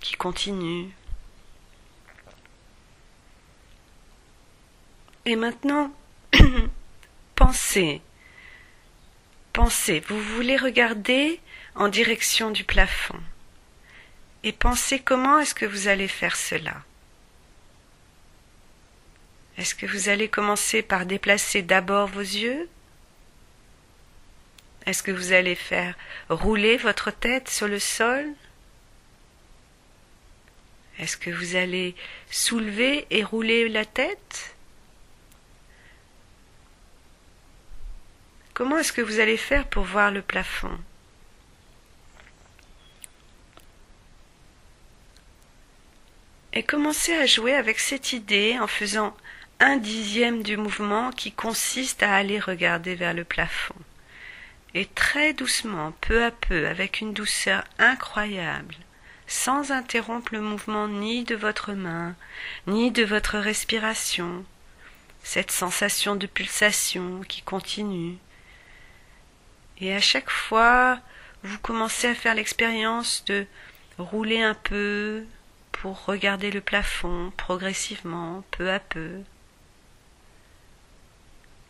qui 0.00 0.14
continue. 0.16 0.90
Et 5.28 5.34
maintenant, 5.34 5.92
pensez, 7.34 8.00
pensez, 9.52 9.98
vous 9.98 10.22
voulez 10.22 10.56
regarder 10.56 11.40
en 11.74 11.88
direction 11.88 12.52
du 12.52 12.62
plafond. 12.62 13.18
Et 14.44 14.52
pensez 14.52 15.00
comment 15.00 15.40
est-ce 15.40 15.56
que 15.56 15.66
vous 15.66 15.88
allez 15.88 16.06
faire 16.06 16.36
cela. 16.36 16.76
Est-ce 19.58 19.74
que 19.74 19.86
vous 19.86 20.08
allez 20.08 20.28
commencer 20.28 20.82
par 20.82 21.06
déplacer 21.06 21.62
d'abord 21.62 22.06
vos 22.06 22.20
yeux? 22.20 22.68
Est-ce 24.84 25.02
que 25.02 25.10
vous 25.10 25.32
allez 25.32 25.56
faire 25.56 25.96
rouler 26.28 26.76
votre 26.76 27.10
tête 27.10 27.48
sur 27.48 27.66
le 27.66 27.80
sol? 27.80 28.32
Est-ce 31.00 31.16
que 31.16 31.30
vous 31.30 31.56
allez 31.56 31.96
soulever 32.30 33.08
et 33.10 33.24
rouler 33.24 33.68
la 33.68 33.84
tête? 33.84 34.55
Comment 38.56 38.78
est-ce 38.78 38.94
que 38.94 39.02
vous 39.02 39.20
allez 39.20 39.36
faire 39.36 39.66
pour 39.66 39.84
voir 39.84 40.10
le 40.10 40.22
plafond? 40.22 40.70
Et 46.54 46.62
commencez 46.62 47.12
à 47.12 47.26
jouer 47.26 47.52
avec 47.52 47.78
cette 47.78 48.14
idée 48.14 48.56
en 48.58 48.66
faisant 48.66 49.14
un 49.60 49.76
dixième 49.76 50.42
du 50.42 50.56
mouvement 50.56 51.10
qui 51.10 51.32
consiste 51.32 52.02
à 52.02 52.14
aller 52.14 52.40
regarder 52.40 52.94
vers 52.94 53.12
le 53.12 53.24
plafond. 53.24 53.76
Et 54.72 54.86
très 54.86 55.34
doucement, 55.34 55.92
peu 56.00 56.24
à 56.24 56.30
peu, 56.30 56.66
avec 56.66 57.02
une 57.02 57.12
douceur 57.12 57.62
incroyable, 57.78 58.74
sans 59.26 59.70
interrompre 59.70 60.32
le 60.32 60.40
mouvement 60.40 60.88
ni 60.88 61.24
de 61.24 61.34
votre 61.34 61.74
main, 61.74 62.16
ni 62.66 62.90
de 62.90 63.04
votre 63.04 63.36
respiration, 63.36 64.46
cette 65.22 65.50
sensation 65.50 66.16
de 66.16 66.26
pulsation 66.26 67.20
qui 67.28 67.42
continue, 67.42 68.16
et 69.80 69.94
à 69.94 70.00
chaque 70.00 70.30
fois, 70.30 71.00
vous 71.42 71.58
commencez 71.58 72.08
à 72.08 72.14
faire 72.14 72.34
l'expérience 72.34 73.24
de 73.26 73.46
rouler 73.98 74.42
un 74.42 74.54
peu 74.54 75.24
pour 75.72 76.04
regarder 76.06 76.50
le 76.50 76.60
plafond 76.60 77.32
progressivement, 77.36 78.42
peu 78.50 78.70
à 78.70 78.80
peu. 78.80 79.20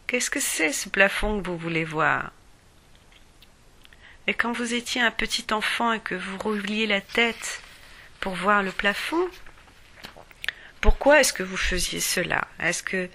Qu'est-ce 0.07 0.31
que 0.31 0.41
c'est 0.41 0.73
ce 0.73 0.89
plafond 0.89 1.41
que 1.41 1.47
vous 1.47 1.59
voulez 1.59 1.85
voir? 1.85 2.31
Et 4.29 4.35
quand 4.35 4.53
vous 4.53 4.75
étiez 4.75 5.01
un 5.01 5.11
petit 5.11 5.53
enfant 5.53 5.93
et 5.93 6.01
que 6.01 6.15
vous 6.15 6.39
rouliez 6.39 6.87
la 6.87 7.01
tête 7.01 7.61
pour 8.21 8.35
voir 8.35 8.63
le 8.63 8.73
plafond, 8.73 9.29
pourquoi 10.81 11.21
est-ce 11.21 11.33
que 11.33 11.43
vous 11.43 11.57
faisiez 11.57 12.01
cela? 12.01 12.47
Est-ce 12.61 12.83
que 12.83 13.09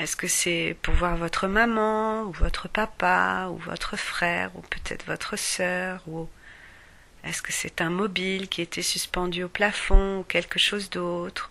est-ce 0.00 0.16
que 0.16 0.28
c'est 0.28 0.76
pour 0.80 0.94
voir 0.94 1.16
votre 1.16 1.46
maman, 1.46 2.22
ou 2.22 2.32
votre 2.32 2.68
papa, 2.68 3.48
ou 3.50 3.58
votre 3.58 3.96
frère, 3.98 4.50
ou 4.56 4.62
peut-être 4.62 5.04
votre 5.04 5.36
sœur, 5.36 6.02
ou 6.08 6.26
est-ce 7.22 7.42
que 7.42 7.52
c'est 7.52 7.82
un 7.82 7.90
mobile 7.90 8.48
qui 8.48 8.62
était 8.62 8.80
suspendu 8.82 9.42
au 9.42 9.48
plafond, 9.50 10.20
ou 10.20 10.22
quelque 10.22 10.58
chose 10.58 10.88
d'autre? 10.88 11.50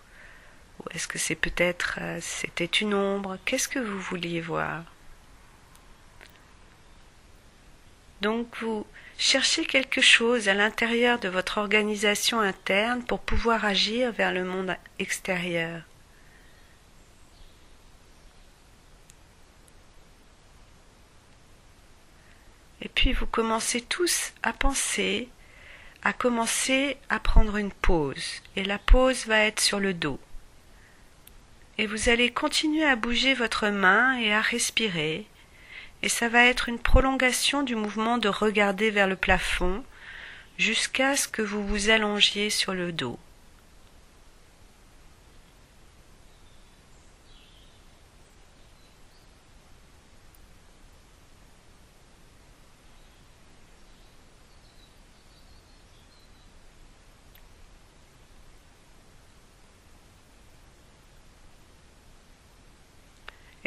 Ou 0.80 0.84
est-ce 0.92 1.06
que 1.06 1.18
c'est 1.18 1.36
peut-être 1.36 1.98
euh, 2.00 2.18
c'était 2.20 2.64
une 2.64 2.94
ombre? 2.94 3.38
Qu'est-ce 3.44 3.68
que 3.68 3.78
vous 3.78 4.00
vouliez 4.00 4.40
voir? 4.40 4.82
Donc 8.20 8.48
vous 8.60 8.84
cherchez 9.16 9.64
quelque 9.64 10.00
chose 10.00 10.48
à 10.48 10.54
l'intérieur 10.54 11.20
de 11.20 11.28
votre 11.28 11.58
organisation 11.58 12.40
interne 12.40 13.04
pour 13.04 13.20
pouvoir 13.20 13.64
agir 13.64 14.12
vers 14.12 14.32
le 14.32 14.44
monde 14.44 14.76
extérieur. 14.98 15.82
Et 22.82 22.88
puis 22.88 23.12
vous 23.12 23.26
commencez 23.26 23.80
tous 23.80 24.32
à 24.42 24.52
penser 24.52 25.28
à 26.02 26.12
commencer 26.12 26.96
à 27.08 27.20
prendre 27.20 27.56
une 27.56 27.72
pause. 27.72 28.42
Et 28.56 28.64
la 28.64 28.78
pause 28.78 29.26
va 29.26 29.40
être 29.40 29.60
sur 29.60 29.80
le 29.80 29.94
dos. 29.94 30.18
Et 31.78 31.86
vous 31.86 32.08
allez 32.08 32.30
continuer 32.30 32.84
à 32.84 32.96
bouger 32.96 33.34
votre 33.34 33.68
main 33.68 34.18
et 34.18 34.32
à 34.32 34.40
respirer. 34.40 35.26
Et 36.02 36.08
ça 36.08 36.28
va 36.28 36.44
être 36.44 36.68
une 36.68 36.78
prolongation 36.78 37.62
du 37.62 37.74
mouvement 37.74 38.18
de 38.18 38.28
regarder 38.28 38.90
vers 38.90 39.06
le 39.06 39.16
plafond 39.16 39.84
jusqu'à 40.58 41.16
ce 41.16 41.28
que 41.28 41.42
vous 41.42 41.66
vous 41.66 41.90
allongiez 41.90 42.50
sur 42.50 42.74
le 42.74 42.92
dos. 42.92 43.18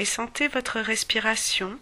Sentez 0.06 0.48
votre 0.48 0.80
respiration. 0.80 1.80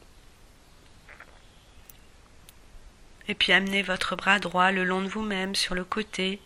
Et 3.28 3.36
puis 3.36 3.54
amenez 3.54 3.82
votre 3.82 4.16
bras 4.16 4.40
droit 4.40 4.72
le 4.72 4.84
long 4.84 5.02
de 5.02 5.08
vous-même 5.08 5.56
sur 5.56 5.76
le 5.76 5.86
côté. 5.86 6.42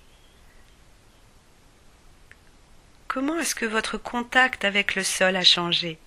Comment 3.08 3.40
est-ce 3.40 3.56
que 3.56 3.66
votre 3.66 3.98
contact 3.98 4.66
avec 4.66 4.96
le 4.96 5.04
sol 5.04 5.36
a 5.36 5.44
changé? 5.44 5.98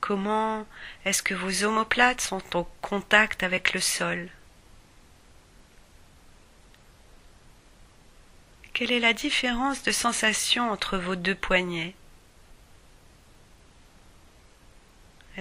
Comment 0.00 0.66
est-ce 1.04 1.22
que 1.22 1.34
vos 1.34 1.64
omoplates 1.64 2.20
sont 2.20 2.56
en 2.56 2.64
contact 2.80 3.42
avec 3.42 3.74
le 3.74 3.80
sol? 3.80 4.30
Quelle 8.72 8.90
est 8.90 9.00
la 9.00 9.12
différence 9.12 9.82
de 9.82 9.92
sensation 9.92 10.70
entre 10.70 10.96
vos 10.96 11.14
deux 11.14 11.34
poignets? 11.34 11.94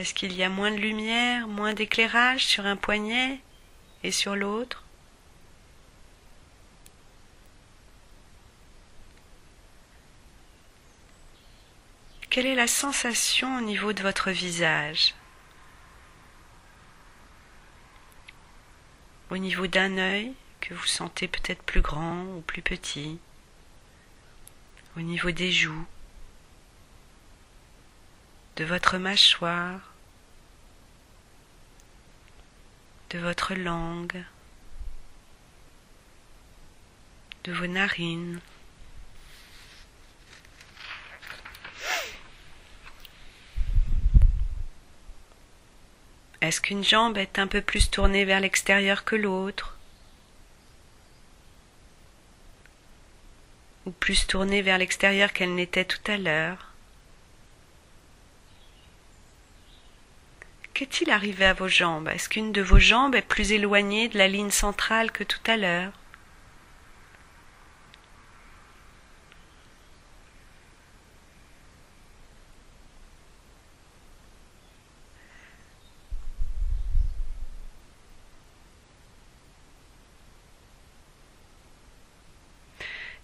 Est-ce 0.01 0.15
qu'il 0.15 0.33
y 0.33 0.41
a 0.41 0.49
moins 0.49 0.71
de 0.71 0.77
lumière, 0.77 1.47
moins 1.47 1.75
d'éclairage 1.75 2.43
sur 2.43 2.65
un 2.65 2.75
poignet 2.75 3.39
et 4.01 4.09
sur 4.09 4.35
l'autre? 4.35 4.83
Quelle 12.31 12.47
est 12.47 12.55
la 12.55 12.65
sensation 12.65 13.59
au 13.59 13.61
niveau 13.61 13.93
de 13.93 14.01
votre 14.01 14.31
visage? 14.31 15.13
Au 19.29 19.37
niveau 19.37 19.67
d'un 19.67 19.99
œil 19.99 20.33
que 20.61 20.73
vous 20.73 20.87
sentez 20.87 21.27
peut-être 21.27 21.61
plus 21.61 21.81
grand 21.81 22.23
ou 22.23 22.41
plus 22.41 22.63
petit? 22.63 23.19
Au 24.97 25.01
niveau 25.01 25.29
des 25.29 25.51
joues? 25.51 25.85
De 28.55 28.65
votre 28.65 28.97
mâchoire, 28.97 29.90
de 33.11 33.19
votre 33.19 33.55
langue, 33.55 34.23
de 37.43 37.51
vos 37.51 37.67
narines. 37.67 38.39
Est-ce 46.39 46.61
qu'une 46.61 46.85
jambe 46.85 47.17
est 47.17 47.37
un 47.37 47.47
peu 47.47 47.61
plus 47.61 47.91
tournée 47.91 48.23
vers 48.23 48.39
l'extérieur 48.39 49.03
que 49.03 49.17
l'autre? 49.17 49.77
Ou 53.85 53.91
plus 53.91 54.25
tournée 54.25 54.61
vers 54.61 54.77
l'extérieur 54.77 55.33
qu'elle 55.33 55.53
n'était 55.53 55.85
tout 55.85 56.11
à 56.11 56.17
l'heure? 56.17 56.70
Qu'est-il 60.81 61.11
arrivé 61.11 61.45
à 61.45 61.53
vos 61.53 61.67
jambes? 61.67 62.07
Est-ce 62.07 62.27
qu'une 62.27 62.51
de 62.51 62.61
vos 62.63 62.79
jambes 62.79 63.13
est 63.13 63.21
plus 63.21 63.51
éloignée 63.51 64.07
de 64.07 64.17
la 64.17 64.27
ligne 64.27 64.49
centrale 64.49 65.11
que 65.11 65.23
tout 65.23 65.37
à 65.45 65.55
l'heure? 65.55 65.91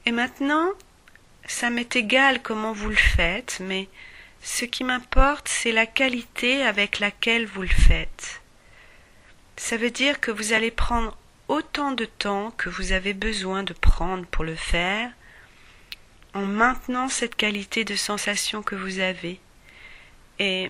Et 0.06 0.12
maintenant, 0.12 0.70
ça 1.48 1.72
m'est 1.72 1.96
égal 1.96 2.44
comment 2.44 2.72
vous 2.72 2.90
le 2.90 2.96
faites, 2.96 3.58
mais 3.62 3.90
ce 4.42 4.66
qui 4.66 4.84
m'importe, 4.84 5.48
c'est 5.48 5.72
la 5.72 5.86
qualité 5.86 6.64
avec 6.64 7.00
laquelle 7.00 7.46
vous 7.46 7.64
le 7.64 7.68
faites. 7.68 8.42
Ça 9.58 9.78
veut 9.78 9.92
dire 9.92 10.20
que 10.20 10.32
vous 10.32 10.54
allez 10.54 10.72
prendre 10.72 11.18
autant 11.48 11.92
de 11.92 12.06
temps 12.06 12.52
que 12.52 12.70
vous 12.70 12.92
avez 12.92 13.14
besoin 13.14 13.64
de 13.64 13.74
prendre 13.74 14.26
pour 14.26 14.44
le 14.44 14.56
faire, 14.56 15.12
en 16.34 16.46
maintenant 16.46 17.10
cette 17.10 17.36
qualité 17.36 17.84
de 17.84 17.96
sensation 17.96 18.62
que 18.62 18.76
vous 18.76 19.00
avez. 19.00 19.40
Et 20.40 20.70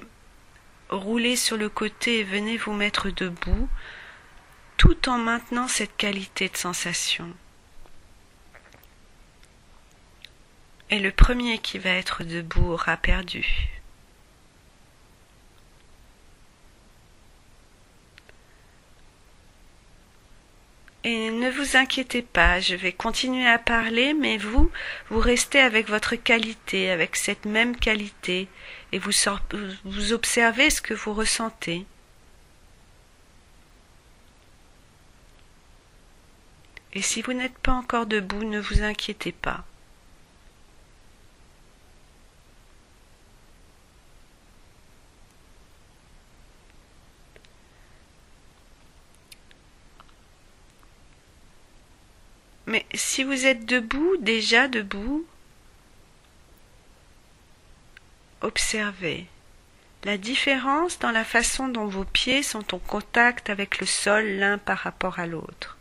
roulez 0.89 1.35
sur 1.35 1.57
le 1.57 1.69
côté 1.69 2.19
et 2.19 2.23
venez 2.23 2.57
vous 2.57 2.73
mettre 2.73 3.09
debout, 3.09 3.67
tout 4.77 5.09
en 5.09 5.17
maintenant 5.17 5.67
cette 5.67 5.97
qualité 5.97 6.47
de 6.49 6.57
sensation. 6.57 7.33
Et 10.89 10.99
le 10.99 11.11
premier 11.11 11.59
qui 11.59 11.77
va 11.77 11.91
être 11.91 12.23
debout 12.23 12.71
aura 12.71 12.97
perdu. 12.97 13.69
Et 21.03 21.31
ne 21.31 21.49
vous 21.49 21.77
inquiétez 21.77 22.21
pas, 22.21 22.59
je 22.59 22.75
vais 22.75 22.91
continuer 22.91 23.47
à 23.47 23.59
parler, 23.59 24.13
mais 24.13 24.37
vous, 24.37 24.69
vous 25.09 25.19
restez 25.19 25.59
avec 25.59 25.87
votre 25.87 26.15
qualité, 26.15 26.91
avec 26.91 27.15
cette 27.15 27.45
même 27.45 27.77
qualité, 27.77 28.49
et 28.91 28.99
vous, 28.99 29.11
vous 29.85 30.13
observez 30.13 30.69
ce 30.69 30.81
que 30.81 30.93
vous 30.93 31.13
ressentez. 31.13 31.85
Et 36.93 37.01
si 37.01 37.21
vous 37.21 37.33
n'êtes 37.33 37.57
pas 37.59 37.73
encore 37.73 38.05
debout, 38.05 38.43
ne 38.43 38.59
vous 38.59 38.83
inquiétez 38.83 39.31
pas. 39.31 39.63
Mais 52.67 52.85
si 53.17 53.23
vous 53.23 53.47
êtes 53.47 53.65
debout, 53.65 54.15
déjà 54.19 54.67
debout, 54.67 55.25
observez 58.41 59.25
la 60.03 60.19
différence 60.19 60.99
dans 60.99 61.09
la 61.09 61.23
façon 61.23 61.67
dont 61.67 61.87
vos 61.87 62.03
pieds 62.03 62.43
sont 62.43 62.75
en 62.75 62.77
contact 62.77 63.49
avec 63.49 63.79
le 63.79 63.87
sol 63.87 64.23
l'un 64.23 64.59
par 64.59 64.77
rapport 64.77 65.17
à 65.17 65.25
l'autre. 65.25 65.79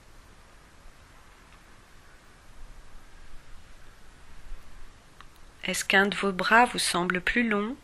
Est-ce 5.65 5.85
qu'un 5.85 6.07
de 6.07 6.17
vos 6.17 6.33
bras 6.33 6.65
vous 6.65 6.79
semble 6.79 7.21
plus 7.21 7.47
long? 7.47 7.77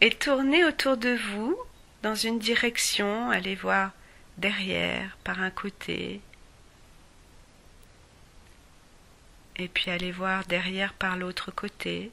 Et 0.00 0.10
tournez 0.10 0.64
autour 0.64 0.96
de 0.96 1.14
vous 1.14 1.58
dans 2.02 2.14
une 2.14 2.38
direction, 2.38 3.30
allez 3.30 3.54
voir 3.54 3.90
derrière, 4.36 5.16
par 5.24 5.40
un 5.40 5.50
côté, 5.50 6.20
et 9.56 9.68
puis 9.68 9.90
allez 9.90 10.12
voir 10.12 10.44
derrière 10.46 10.94
par 10.94 11.16
l'autre 11.16 11.50
côté. 11.50 12.12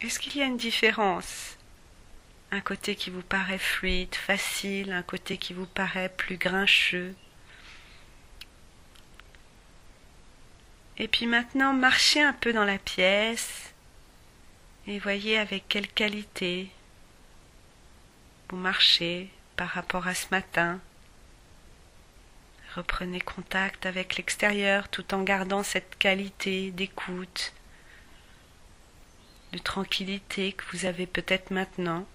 Est-ce 0.00 0.18
qu'il 0.18 0.36
y 0.36 0.42
a 0.42 0.46
une 0.46 0.56
différence? 0.56 1.58
Un 2.50 2.62
côté 2.62 2.96
qui 2.96 3.10
vous 3.10 3.22
paraît 3.22 3.58
fluide, 3.58 4.14
facile, 4.14 4.92
un 4.92 5.02
côté 5.02 5.36
qui 5.36 5.52
vous 5.52 5.66
paraît 5.66 6.08
plus 6.08 6.38
grincheux. 6.38 7.14
Et 10.96 11.06
puis 11.06 11.26
maintenant, 11.26 11.74
marchez 11.74 12.22
un 12.22 12.32
peu 12.32 12.52
dans 12.52 12.64
la 12.64 12.78
pièce 12.78 13.69
et 14.86 14.98
voyez 14.98 15.38
avec 15.38 15.64
quelle 15.68 15.88
qualité 15.88 16.70
vous 18.48 18.56
marchez 18.56 19.28
par 19.56 19.68
rapport 19.68 20.06
à 20.06 20.14
ce 20.14 20.26
matin. 20.30 20.80
Reprenez 22.74 23.20
contact 23.20 23.84
avec 23.84 24.16
l'extérieur 24.16 24.88
tout 24.88 25.14
en 25.14 25.22
gardant 25.22 25.62
cette 25.62 25.98
qualité 25.98 26.70
d'écoute, 26.70 27.52
de 29.52 29.58
tranquillité 29.58 30.52
que 30.52 30.64
vous 30.72 30.84
avez 30.84 31.06
peut-être 31.06 31.50
maintenant. 31.50 32.06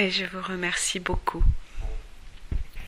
Et 0.00 0.10
je 0.10 0.24
vous 0.24 0.40
remercie 0.40 0.98
beaucoup. 0.98 1.44